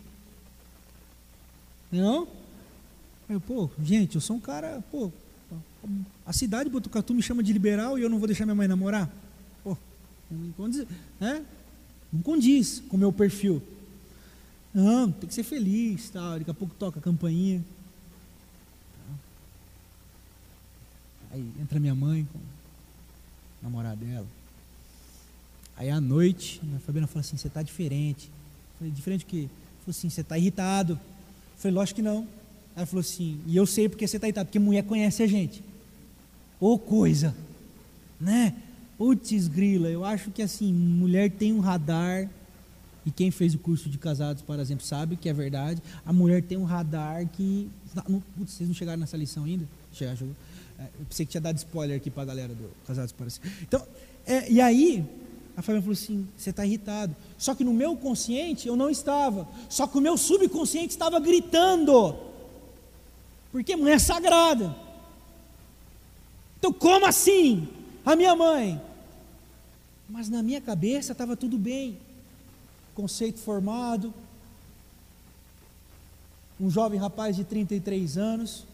Não? 1.91 2.27
Eu, 3.29 3.39
pô, 3.39 3.69
gente, 3.81 4.15
eu 4.15 4.21
sou 4.21 4.35
um 4.35 4.39
cara, 4.39 4.83
pô, 4.91 5.11
a 6.25 6.33
cidade 6.33 6.65
de 6.65 6.69
Botucatu 6.69 7.13
me 7.13 7.21
chama 7.21 7.41
de 7.41 7.51
liberal 7.51 7.97
e 7.97 8.01
eu 8.01 8.09
não 8.09 8.19
vou 8.19 8.27
deixar 8.27 8.45
minha 8.45 8.55
mãe 8.55 8.67
namorar? 8.67 9.09
Pô, 9.63 9.77
não 10.29 10.51
condiz, 10.53 10.85
né? 11.19 11.45
não 12.11 12.21
condiz 12.21 12.81
com 12.89 12.97
o 12.97 12.99
meu 12.99 13.11
perfil. 13.11 13.61
Não, 14.73 15.11
tem 15.11 15.27
que 15.27 15.33
ser 15.33 15.43
feliz, 15.43 16.09
tal. 16.09 16.39
daqui 16.39 16.51
a 16.51 16.53
pouco 16.53 16.73
toca 16.75 16.99
a 16.99 17.01
campainha. 17.01 17.63
Aí 21.31 21.49
entra 21.61 21.79
minha 21.79 21.95
mãe 21.95 22.27
com 22.31 22.37
o 22.37 22.41
namorado 23.63 24.03
dela. 24.03 24.27
Aí 25.77 25.89
à 25.89 25.99
noite, 25.99 26.61
a 26.75 26.79
Fabiana 26.79 27.07
fala 27.07 27.21
assim, 27.21 27.37
você 27.37 27.47
está 27.47 27.61
diferente. 27.61 28.27
Eu 28.27 28.77
falei, 28.79 28.93
diferente 28.93 29.23
o 29.23 29.27
quê? 29.27 29.47
Falei 29.79 29.89
assim, 29.97 30.09
você 30.09 30.21
está 30.21 30.37
irritado. 30.37 30.99
Falei, 31.61 31.75
lógico 31.75 31.97
que 31.97 32.01
não. 32.01 32.27
Ela 32.75 32.87
falou 32.87 33.01
assim, 33.01 33.39
e 33.45 33.55
eu 33.55 33.67
sei 33.67 33.87
porque 33.87 34.07
você 34.07 34.17
está 34.17 34.25
irritado, 34.25 34.47
porque 34.47 34.57
mulher 34.57 34.83
conhece 34.83 35.21
a 35.21 35.27
gente. 35.27 35.63
Ô 36.59 36.79
coisa, 36.79 37.35
né? 38.19 38.55
Putz 38.97 39.47
grila, 39.47 39.87
eu 39.87 40.03
acho 40.03 40.31
que 40.31 40.41
assim, 40.41 40.73
mulher 40.73 41.29
tem 41.29 41.53
um 41.53 41.59
radar 41.59 42.29
E 43.05 43.11
quem 43.11 43.29
fez 43.31 43.53
o 43.53 43.59
curso 43.59 43.89
de 43.89 43.97
casados, 43.97 44.41
por 44.41 44.59
exemplo, 44.59 44.85
sabe 44.85 45.15
que 45.15 45.29
é 45.29 45.33
verdade. 45.33 45.81
A 46.03 46.11
mulher 46.11 46.41
tem 46.41 46.57
um 46.57 46.63
radar 46.63 47.27
que. 47.27 47.69
Não, 47.95 48.21
putz, 48.37 48.53
vocês 48.53 48.67
não 48.67 48.75
chegaram 48.75 48.99
nessa 48.99 49.17
lição 49.17 49.43
ainda? 49.43 49.65
Já 49.93 50.15
chegou. 50.15 50.35
É, 50.79 50.83
eu 50.99 51.05
pensei 51.09 51.25
que 51.25 51.31
tinha 51.31 51.41
dado 51.41 51.57
spoiler 51.57 51.97
aqui 51.97 52.09
para 52.09 52.23
a 52.23 52.25
galera 52.25 52.53
do 52.55 52.69
Casados 52.87 53.11
para 53.11 53.27
Então, 53.61 53.85
é, 54.25 54.51
e 54.51 54.59
aí, 54.59 55.03
a 55.55 55.61
Fabiana 55.61 55.81
falou 55.81 55.93
assim: 55.93 56.27
você 56.37 56.49
está 56.49 56.65
irritado. 56.65 57.15
Só 57.37 57.53
que 57.53 57.63
no 57.63 57.73
meu 57.73 57.95
consciente 57.95 58.67
eu 58.67 58.75
não 58.75 58.89
estava. 58.89 59.47
Só 59.69 59.87
que 59.87 59.97
o 59.97 60.01
meu 60.01 60.17
subconsciente 60.17 60.89
estava 60.89 61.19
gritando. 61.19 62.15
Porque 63.51 63.75
mãe 63.75 63.93
é 63.93 63.99
sagrada. 63.99 64.75
Então, 66.57 66.71
como 66.71 67.05
assim? 67.05 67.67
A 68.05 68.15
minha 68.15 68.35
mãe. 68.35 68.81
Mas 70.07 70.29
na 70.29 70.43
minha 70.43 70.61
cabeça 70.61 71.11
estava 71.11 71.35
tudo 71.35 71.57
bem 71.57 71.97
conceito 72.93 73.39
formado, 73.39 74.13
um 76.59 76.69
jovem 76.69 76.99
rapaz 76.99 77.35
de 77.35 77.43
33 77.43 78.17
anos, 78.17 78.65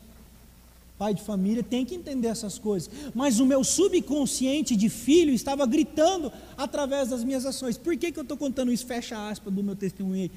pai 0.98 1.14
de 1.14 1.22
família, 1.22 1.64
tem 1.64 1.86
que 1.86 1.96
entender 1.96 2.28
essas 2.28 2.58
coisas. 2.58 2.90
Mas 3.14 3.40
o 3.40 3.46
meu 3.46 3.64
subconsciente 3.64 4.76
de 4.76 4.90
filho 4.90 5.34
estava 5.34 5.66
gritando 5.66 6.32
através 6.58 7.10
das 7.10 7.24
minhas 7.24 7.46
ações. 7.46 7.78
Por 7.78 7.96
que, 7.98 8.12
que 8.12 8.20
eu 8.20 8.24
estou 8.24 8.38
contando 8.38 8.72
isso? 8.72 8.86
Fecha 8.86 9.30
aspas 9.30 9.54
do 9.54 9.64
meu 9.64 9.76
testemunho 9.76 10.30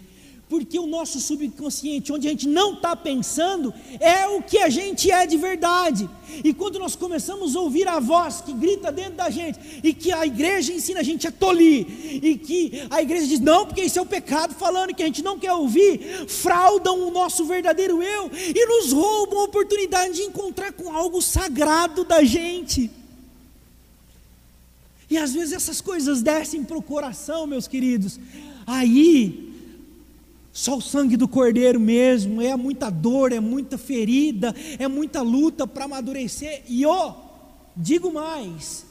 porque 0.50 0.80
o 0.80 0.86
nosso 0.86 1.20
subconsciente, 1.20 2.12
onde 2.12 2.26
a 2.26 2.30
gente 2.30 2.48
não 2.48 2.74
está 2.74 2.96
pensando, 2.96 3.72
é 4.00 4.26
o 4.26 4.42
que 4.42 4.58
a 4.58 4.68
gente 4.68 5.08
é 5.08 5.24
de 5.24 5.36
verdade. 5.36 6.10
E 6.42 6.52
quando 6.52 6.76
nós 6.76 6.96
começamos 6.96 7.54
a 7.54 7.60
ouvir 7.60 7.86
a 7.86 8.00
voz 8.00 8.40
que 8.40 8.52
grita 8.52 8.90
dentro 8.90 9.12
da 9.12 9.30
gente, 9.30 9.60
e 9.80 9.94
que 9.94 10.10
a 10.10 10.26
igreja 10.26 10.72
ensina 10.72 11.00
a 11.00 11.02
gente 11.04 11.28
a 11.28 11.30
tolir, 11.30 11.86
e 12.20 12.36
que 12.36 12.82
a 12.90 13.00
igreja 13.00 13.28
diz, 13.28 13.38
não, 13.38 13.64
porque 13.64 13.84
isso 13.84 14.00
é 14.00 14.02
o 14.02 14.06
pecado, 14.06 14.52
falando 14.56 14.92
que 14.92 15.04
a 15.04 15.06
gente 15.06 15.22
não 15.22 15.38
quer 15.38 15.52
ouvir, 15.52 16.26
fraudam 16.26 17.06
o 17.06 17.12
nosso 17.12 17.44
verdadeiro 17.44 18.02
eu 18.02 18.28
e 18.34 18.66
nos 18.66 18.92
roubam 18.92 19.38
a 19.38 19.44
oportunidade 19.44 20.14
de 20.14 20.22
encontrar 20.22 20.72
com 20.72 20.90
algo 20.90 21.22
sagrado 21.22 22.02
da 22.02 22.24
gente. 22.24 22.90
E 25.08 25.16
às 25.16 25.32
vezes 25.32 25.52
essas 25.52 25.80
coisas 25.80 26.22
descem 26.22 26.64
para 26.64 26.76
o 26.76 26.82
coração, 26.82 27.46
meus 27.46 27.68
queridos. 27.68 28.18
Aí 28.66 29.49
só 30.52 30.76
o 30.76 30.82
sangue 30.82 31.16
do 31.16 31.28
cordeiro 31.28 31.78
mesmo, 31.78 32.42
é 32.42 32.56
muita 32.56 32.90
dor, 32.90 33.32
é 33.32 33.40
muita 33.40 33.78
ferida, 33.78 34.54
é 34.78 34.88
muita 34.88 35.22
luta 35.22 35.66
para 35.66 35.84
amadurecer. 35.84 36.62
E 36.68 36.84
ó, 36.84 37.14
digo 37.76 38.12
mais, 38.12 38.84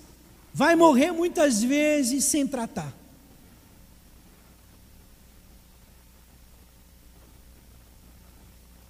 vai 0.53 0.75
morrer 0.75 1.11
muitas 1.11 1.61
vezes 1.61 2.23
sem 2.23 2.47
tratar. 2.47 2.97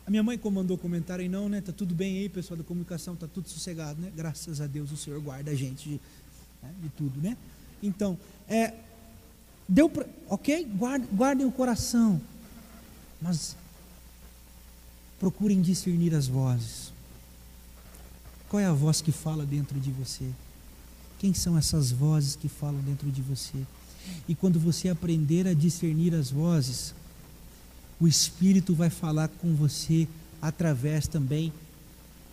A 0.06 0.12
minha 0.12 0.24
mãe 0.24 0.40
comandou 0.40 0.76
comentário 0.76 1.22
aí, 1.22 1.30
não, 1.30 1.48
né? 1.48 1.62
Tá 1.62 1.72
tudo 1.72 1.94
bem 1.94 2.18
aí, 2.18 2.30
pessoal 2.30 2.58
da 2.58 2.64
comunicação, 2.64 3.16
tá 3.16 3.28
tudo 3.28 3.48
sossegado, 3.48 4.02
né? 4.02 4.12
Graças 4.16 4.60
a 4.60 4.66
Deus 4.66 4.92
o 4.92 4.98
Senhor 4.98 5.22
guarda 5.22 5.52
a 5.52 5.56
gente 5.56 5.88
de, 5.88 6.02
né? 6.64 6.74
de 6.82 6.90
tudo, 6.90 7.22
né? 7.22 7.38
Então, 7.82 8.18
é, 8.48 8.74
deu 9.68 9.88
pra, 9.88 10.08
ok? 10.28 10.66
Guardem, 10.66 11.08
guardem 11.14 11.46
o 11.46 11.52
coração. 11.52 12.20
Mas 13.22 13.56
procurem 15.20 15.62
discernir 15.62 16.16
as 16.16 16.28
vozes. 16.28 16.92
Qual 18.48 18.60
é 18.60 18.66
a 18.66 18.74
voz 18.74 19.02
que 19.02 19.12
fala 19.12 19.46
dentro 19.46 19.80
de 19.80 19.92
você? 19.92 20.26
Quem 21.20 21.34
são 21.34 21.58
essas 21.58 21.92
vozes 21.92 22.36
que 22.36 22.48
falam 22.48 22.82
dentro 22.82 23.12
de 23.12 23.22
você? 23.22 23.58
E 24.28 24.34
quando 24.34 24.60
você 24.60 24.90
aprender 24.90 25.48
a 25.48 25.54
discernir 25.54 26.16
as 26.16 26.32
vozes, 26.32 26.94
o 28.00 28.08
Espírito 28.08 28.74
vai 28.74 28.90
falar 28.90 29.28
com 29.28 29.54
você 29.54 30.08
através 30.42 31.08
também 31.08 31.52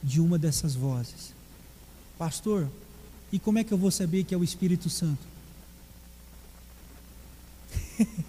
de 0.02 0.20
uma 0.20 0.38
dessas 0.38 0.74
vozes. 0.74 1.34
Pastor, 2.16 2.68
e 3.32 3.38
como 3.38 3.58
é 3.58 3.64
que 3.64 3.72
eu 3.72 3.78
vou 3.78 3.90
saber 3.90 4.24
que 4.24 4.34
é 4.34 4.38
o 4.38 4.44
Espírito 4.44 4.88
Santo? 4.88 5.26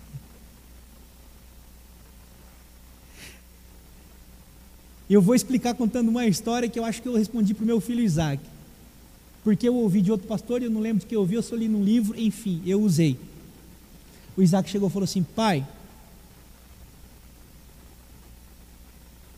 Eu 5.09 5.21
vou 5.21 5.35
explicar 5.35 5.73
contando 5.73 6.09
uma 6.09 6.25
história 6.25 6.69
que 6.69 6.77
eu 6.77 6.83
acho 6.83 7.01
que 7.01 7.07
eu 7.07 7.15
respondi 7.15 7.53
para 7.53 7.63
o 7.63 7.67
meu 7.67 7.79
filho 7.79 8.01
Isaac. 8.01 8.43
Porque 9.43 9.67
eu 9.67 9.75
ouvi 9.75 10.01
de 10.01 10.11
outro 10.11 10.27
pastor, 10.27 10.61
e 10.61 10.65
eu 10.65 10.71
não 10.71 10.81
lembro 10.81 10.99
de 10.99 11.05
que 11.05 11.15
eu 11.15 11.21
ouvi, 11.21 11.35
eu 11.35 11.43
só 11.43 11.55
li 11.55 11.69
num 11.69 11.83
livro, 11.83 12.19
enfim, 12.19 12.61
eu 12.65 12.81
usei. 12.81 13.17
O 14.35 14.41
Isaac 14.41 14.69
chegou 14.69 14.89
e 14.89 14.91
falou 14.91 15.05
assim: 15.05 15.23
Pai, 15.23 15.65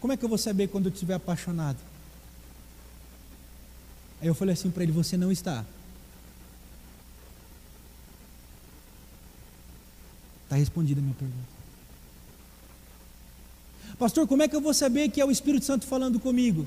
como 0.02 0.12
é 0.12 0.18
que 0.18 0.26
eu 0.26 0.30
vou 0.30 0.38
saber 0.38 0.68
quando 0.68 0.88
eu 0.88 0.92
estiver 0.92 1.14
apaixonado? 1.14 1.78
Aí 4.20 4.28
eu 4.28 4.34
falei 4.34 4.54
assim 4.54 4.72
para 4.72 4.82
ele: 4.82 4.92
Você 4.92 5.16
não 5.16 5.32
está. 5.32 5.64
Está 10.46 10.56
respondida 10.56 11.00
a 11.00 11.04
minha 11.04 11.16
pergunta. 11.16 11.59
Pastor, 14.00 14.26
como 14.26 14.42
é 14.42 14.48
que 14.48 14.56
eu 14.56 14.62
vou 14.62 14.74
saber 14.74 15.10
que 15.10 15.20
é 15.20 15.26
o 15.26 15.30
Espírito 15.30 15.66
Santo 15.66 15.86
falando 15.86 16.22
comigo? 16.22 16.66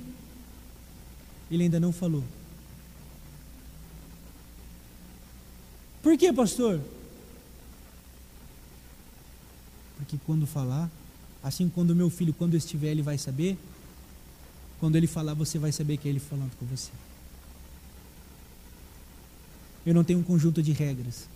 Ele 1.50 1.64
ainda 1.64 1.80
não 1.80 1.90
falou. 1.90 2.22
Por 6.02 6.18
que, 6.18 6.30
pastor? 6.30 6.78
Porque 9.96 10.18
quando 10.26 10.46
falar, 10.46 10.90
assim 11.42 11.70
quando 11.70 11.96
meu 11.96 12.10
filho, 12.10 12.34
quando 12.34 12.54
estiver, 12.54 12.90
ele 12.90 13.02
vai 13.02 13.16
saber. 13.16 13.56
Quando 14.78 14.96
ele 14.96 15.06
falar, 15.06 15.32
você 15.32 15.58
vai 15.58 15.72
saber 15.72 15.96
que 15.96 16.08
é 16.08 16.10
ele 16.10 16.20
falando 16.20 16.54
com 16.58 16.66
você. 16.66 16.90
Eu 19.86 19.94
não 19.94 20.04
tenho 20.04 20.18
um 20.18 20.22
conjunto 20.22 20.62
de 20.62 20.72
regras. 20.72 21.26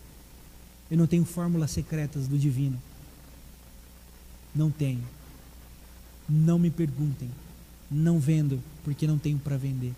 Eu 0.90 0.98
não 0.98 1.06
tenho 1.06 1.24
fórmulas 1.24 1.70
secretas 1.70 2.28
do 2.28 2.36
divino. 2.36 2.80
Não 4.54 4.70
tenho. 4.70 5.16
Não 6.28 6.58
me 6.58 6.70
perguntem, 6.70 7.30
não 7.90 8.18
vendo, 8.18 8.60
porque 8.84 9.06
não 9.06 9.18
tenho 9.18 9.38
para 9.38 9.56
vender. 9.56 9.94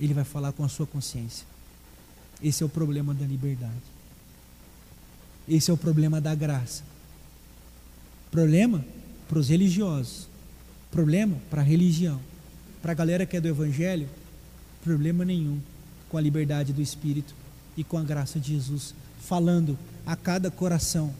Ele 0.00 0.14
vai 0.14 0.24
falar 0.24 0.52
com 0.52 0.64
a 0.64 0.68
sua 0.68 0.86
consciência. 0.86 1.46
Esse 2.42 2.62
é 2.62 2.66
o 2.66 2.68
problema 2.68 3.12
da 3.12 3.26
liberdade. 3.26 3.72
Esse 5.48 5.70
é 5.70 5.74
o 5.74 5.76
problema 5.76 6.20
da 6.20 6.34
graça. 6.34 6.82
Problema 8.30 8.84
para 9.28 9.38
os 9.38 9.48
religiosos. 9.48 10.28
Problema 10.90 11.36
para 11.50 11.60
a 11.60 11.64
religião. 11.64 12.20
Para 12.80 12.92
a 12.92 12.94
galera 12.94 13.26
que 13.26 13.36
é 13.36 13.40
do 13.40 13.48
Evangelho, 13.48 14.08
problema 14.84 15.24
nenhum 15.24 15.58
com 16.08 16.16
a 16.16 16.20
liberdade 16.20 16.72
do 16.72 16.80
Espírito 16.80 17.34
e 17.76 17.84
com 17.84 17.98
a 17.98 18.02
graça 18.02 18.38
de 18.38 18.54
Jesus, 18.54 18.94
falando 19.20 19.78
a 20.06 20.16
cada 20.16 20.50
coração 20.50 21.12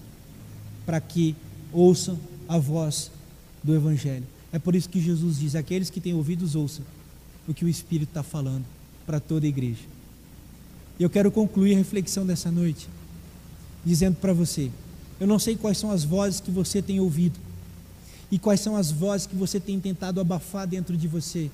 para 0.87 1.01
que 1.01 1.37
ouçam 1.73 2.19
a 2.49 2.59
voz 2.59 3.11
do 3.63 3.75
Evangelho. 3.75 4.25
É 4.53 4.59
por 4.59 4.75
isso 4.75 4.89
que 4.89 5.01
Jesus 5.01 5.39
diz: 5.39 5.55
aqueles 5.55 5.91
que 5.91 6.01
têm 6.01 6.15
ouvidos, 6.15 6.55
ouçam 6.55 6.85
o 7.47 7.55
que 7.55 7.65
o 7.65 7.69
Espírito 7.69 8.11
está 8.11 8.23
falando 8.23 8.65
para 9.07 9.21
toda 9.21 9.47
a 9.47 9.49
igreja. 9.49 9.83
E 10.99 11.03
eu 11.03 11.11
quero 11.11 11.31
concluir 11.31 11.75
a 11.75 11.79
reflexão 11.79 12.27
dessa 12.27 12.51
noite, 12.51 12.89
dizendo 13.85 14.17
para 14.17 14.33
você: 14.33 14.71
eu 15.21 15.27
não 15.27 15.39
sei 15.39 15.57
quais 15.57 15.79
são 15.79 15.91
as 15.91 16.05
vozes 16.05 16.41
que 16.41 16.51
você 16.51 16.81
tem 16.83 17.01
ouvido, 17.01 17.39
e 18.31 18.39
quais 18.39 18.61
são 18.61 18.77
as 18.77 18.91
vozes 18.91 19.27
que 19.27 19.35
você 19.37 19.59
tem 19.59 19.81
tentado 19.81 20.21
abafar 20.21 20.67
dentro 20.67 20.97
de 20.97 21.09
você, 21.09 21.51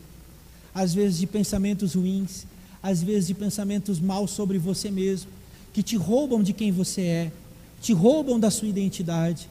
às 0.75 0.93
vezes 0.93 1.19
de 1.19 1.27
pensamentos 1.27 1.95
ruins, 1.95 2.47
às 2.83 3.03
vezes 3.03 3.29
de 3.29 3.35
pensamentos 3.35 4.01
maus 4.01 4.31
sobre 4.31 4.59
você 4.59 4.91
mesmo, 4.91 5.31
que 5.73 5.83
te 5.83 5.97
roubam 5.97 6.43
de 6.43 6.53
quem 6.53 6.71
você 6.71 7.01
é, 7.03 7.33
te 7.81 7.93
roubam 7.93 8.39
da 8.39 8.51
sua 8.51 8.69
identidade, 8.69 9.49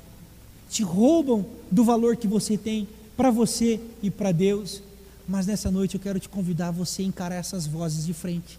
te 0.74 0.82
roubam 0.82 1.45
do 1.69 1.84
valor 1.84 2.17
que 2.17 2.28
você 2.28 2.57
tem 2.57 2.88
para 3.15 3.30
você 3.30 3.80
e 4.01 4.09
para 4.09 4.32
Deus. 4.32 4.82
Mas 5.28 5.45
nessa 5.45 5.69
noite 5.69 5.93
eu 5.93 6.01
quero 6.01 6.19
te 6.19 6.28
convidar 6.28 6.69
a 6.69 6.71
você 6.71 7.03
encarar 7.03 7.36
essas 7.36 7.67
vozes 7.67 8.07
de 8.07 8.13
frente. 8.13 8.57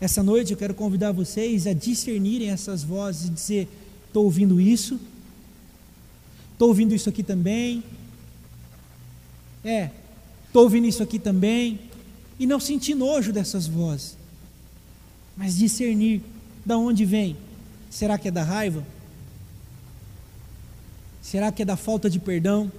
Essa 0.00 0.24
noite 0.24 0.50
eu 0.50 0.58
quero 0.58 0.74
convidar 0.74 1.12
vocês 1.12 1.68
a 1.68 1.72
discernirem 1.72 2.50
essas 2.50 2.82
vozes 2.82 3.28
e 3.28 3.30
dizer: 3.30 3.68
estou 4.08 4.24
ouvindo 4.24 4.60
isso, 4.60 4.98
estou 6.52 6.68
ouvindo 6.68 6.92
isso 6.92 7.08
aqui 7.08 7.22
também, 7.22 7.84
é, 9.64 9.90
estou 10.48 10.64
ouvindo 10.64 10.88
isso 10.88 11.02
aqui 11.02 11.20
também, 11.20 11.78
e 12.40 12.46
não 12.46 12.58
sentir 12.58 12.96
nojo 12.96 13.32
dessas 13.32 13.68
vozes, 13.68 14.16
mas 15.36 15.56
discernir 15.56 16.20
da 16.64 16.76
onde 16.76 17.04
vem. 17.04 17.36
Será 17.88 18.18
que 18.18 18.28
é 18.28 18.30
da 18.32 18.42
raiva? 18.42 18.84
Será 21.26 21.50
que 21.50 21.62
é 21.62 21.64
da 21.64 21.76
falta 21.76 22.08
de 22.08 22.20
perdão? 22.20 22.70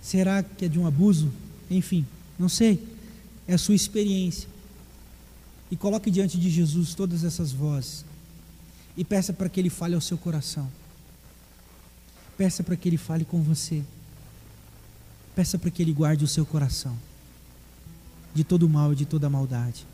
Será 0.00 0.40
que 0.40 0.66
é 0.66 0.68
de 0.68 0.78
um 0.78 0.86
abuso? 0.86 1.32
Enfim, 1.68 2.06
não 2.38 2.48
sei. 2.48 2.80
É 3.48 3.54
a 3.54 3.58
sua 3.58 3.74
experiência. 3.74 4.48
E 5.72 5.76
coloque 5.76 6.12
diante 6.12 6.38
de 6.38 6.48
Jesus 6.48 6.94
todas 6.94 7.24
essas 7.24 7.50
vozes. 7.50 8.04
E 8.96 9.04
peça 9.04 9.32
para 9.32 9.48
que 9.48 9.58
Ele 9.58 9.68
fale 9.68 9.96
ao 9.96 10.00
seu 10.00 10.16
coração. 10.16 10.70
Peça 12.38 12.62
para 12.62 12.76
que 12.76 12.88
Ele 12.88 12.96
fale 12.96 13.24
com 13.24 13.42
você. 13.42 13.82
Peça 15.34 15.58
para 15.58 15.72
que 15.72 15.82
Ele 15.82 15.92
guarde 15.92 16.24
o 16.24 16.28
seu 16.28 16.46
coração 16.46 16.96
de 18.32 18.44
todo 18.44 18.68
mal 18.68 18.92
e 18.92 18.96
de 18.96 19.06
toda 19.06 19.28
maldade. 19.28 19.84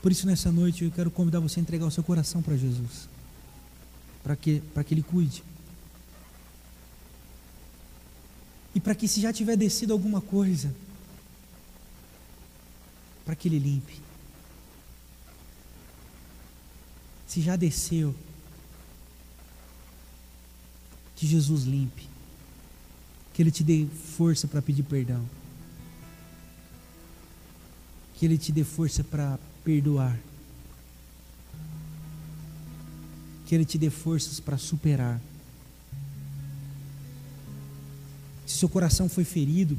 Por 0.00 0.12
isso, 0.12 0.26
nessa 0.26 0.52
noite, 0.52 0.84
eu 0.84 0.90
quero 0.90 1.10
convidar 1.10 1.40
você 1.40 1.58
a 1.58 1.62
entregar 1.62 1.86
o 1.86 1.90
seu 1.90 2.04
coração 2.04 2.40
para 2.40 2.56
Jesus, 2.56 3.08
para 4.22 4.36
que, 4.36 4.62
que 4.86 4.94
Ele 4.94 5.02
cuide. 5.02 5.42
E 8.74 8.80
para 8.80 8.94
que, 8.94 9.08
se 9.08 9.20
já 9.20 9.32
tiver 9.32 9.56
descido 9.56 9.92
alguma 9.92 10.20
coisa, 10.20 10.72
para 13.24 13.34
que 13.34 13.48
Ele 13.48 13.58
limpe. 13.58 14.00
Se 17.26 17.40
já 17.40 17.56
desceu, 17.56 18.14
que 21.16 21.26
Jesus 21.26 21.64
limpe. 21.64 22.08
Que 23.34 23.42
Ele 23.42 23.50
te 23.50 23.64
dê 23.64 23.86
força 24.16 24.46
para 24.46 24.62
pedir 24.62 24.84
perdão. 24.84 25.28
Que 28.18 28.26
Ele 28.26 28.36
te 28.36 28.52
dê 28.52 28.64
força 28.64 29.02
para 29.02 29.38
perdoar. 29.64 30.18
Que 33.46 33.54
Ele 33.54 33.64
te 33.64 33.78
dê 33.78 33.88
forças 33.88 34.40
para 34.40 34.58
superar. 34.58 35.20
Se 38.44 38.58
seu 38.58 38.68
coração 38.68 39.08
foi 39.08 39.24
ferido, 39.24 39.78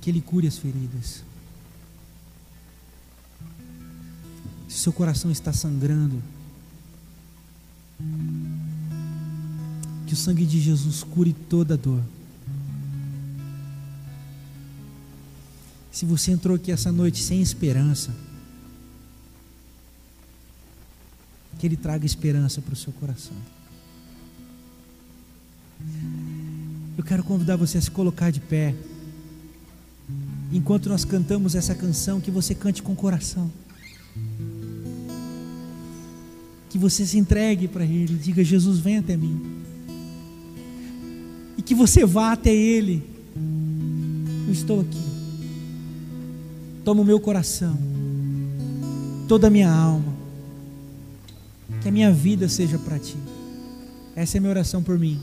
que 0.00 0.10
Ele 0.10 0.20
cure 0.20 0.46
as 0.46 0.56
feridas. 0.56 1.24
Se 4.68 4.78
seu 4.78 4.92
coração 4.92 5.30
está 5.30 5.52
sangrando, 5.52 6.22
que 10.06 10.12
o 10.12 10.16
sangue 10.16 10.46
de 10.46 10.60
Jesus 10.60 11.02
cure 11.02 11.32
toda 11.32 11.76
dor. 11.76 12.02
Se 15.96 16.04
você 16.04 16.30
entrou 16.30 16.56
aqui 16.56 16.70
essa 16.70 16.92
noite 16.92 17.22
sem 17.22 17.40
esperança, 17.40 18.14
que 21.58 21.66
Ele 21.66 21.74
traga 21.74 22.04
esperança 22.04 22.60
para 22.60 22.74
o 22.74 22.76
seu 22.76 22.92
coração. 22.92 23.32
Eu 26.98 27.02
quero 27.02 27.24
convidar 27.24 27.56
você 27.56 27.78
a 27.78 27.80
se 27.80 27.90
colocar 27.90 28.30
de 28.30 28.40
pé. 28.40 28.74
Enquanto 30.52 30.90
nós 30.90 31.02
cantamos 31.02 31.54
essa 31.54 31.74
canção, 31.74 32.20
que 32.20 32.30
você 32.30 32.54
cante 32.54 32.82
com 32.82 32.92
o 32.92 32.96
coração. 32.96 33.50
Que 36.68 36.76
você 36.76 37.06
se 37.06 37.16
entregue 37.16 37.68
para 37.68 37.86
Ele, 37.86 38.18
diga: 38.18 38.44
Jesus, 38.44 38.80
vem 38.80 38.98
até 38.98 39.16
mim. 39.16 39.64
E 41.56 41.62
que 41.62 41.74
você 41.74 42.04
vá 42.04 42.32
até 42.32 42.54
Ele. 42.54 43.02
Eu 44.46 44.52
estou 44.52 44.82
aqui. 44.82 45.15
Toma 46.86 47.02
o 47.02 47.04
meu 47.04 47.18
coração, 47.18 47.76
toda 49.26 49.48
a 49.48 49.50
minha 49.50 49.68
alma. 49.68 50.14
Que 51.82 51.88
a 51.88 51.90
minha 51.90 52.12
vida 52.12 52.48
seja 52.48 52.78
para 52.78 52.96
Ti. 52.96 53.16
Essa 54.14 54.36
é 54.36 54.38
a 54.38 54.40
minha 54.40 54.52
oração 54.52 54.84
por 54.84 54.96
mim. 54.96 55.20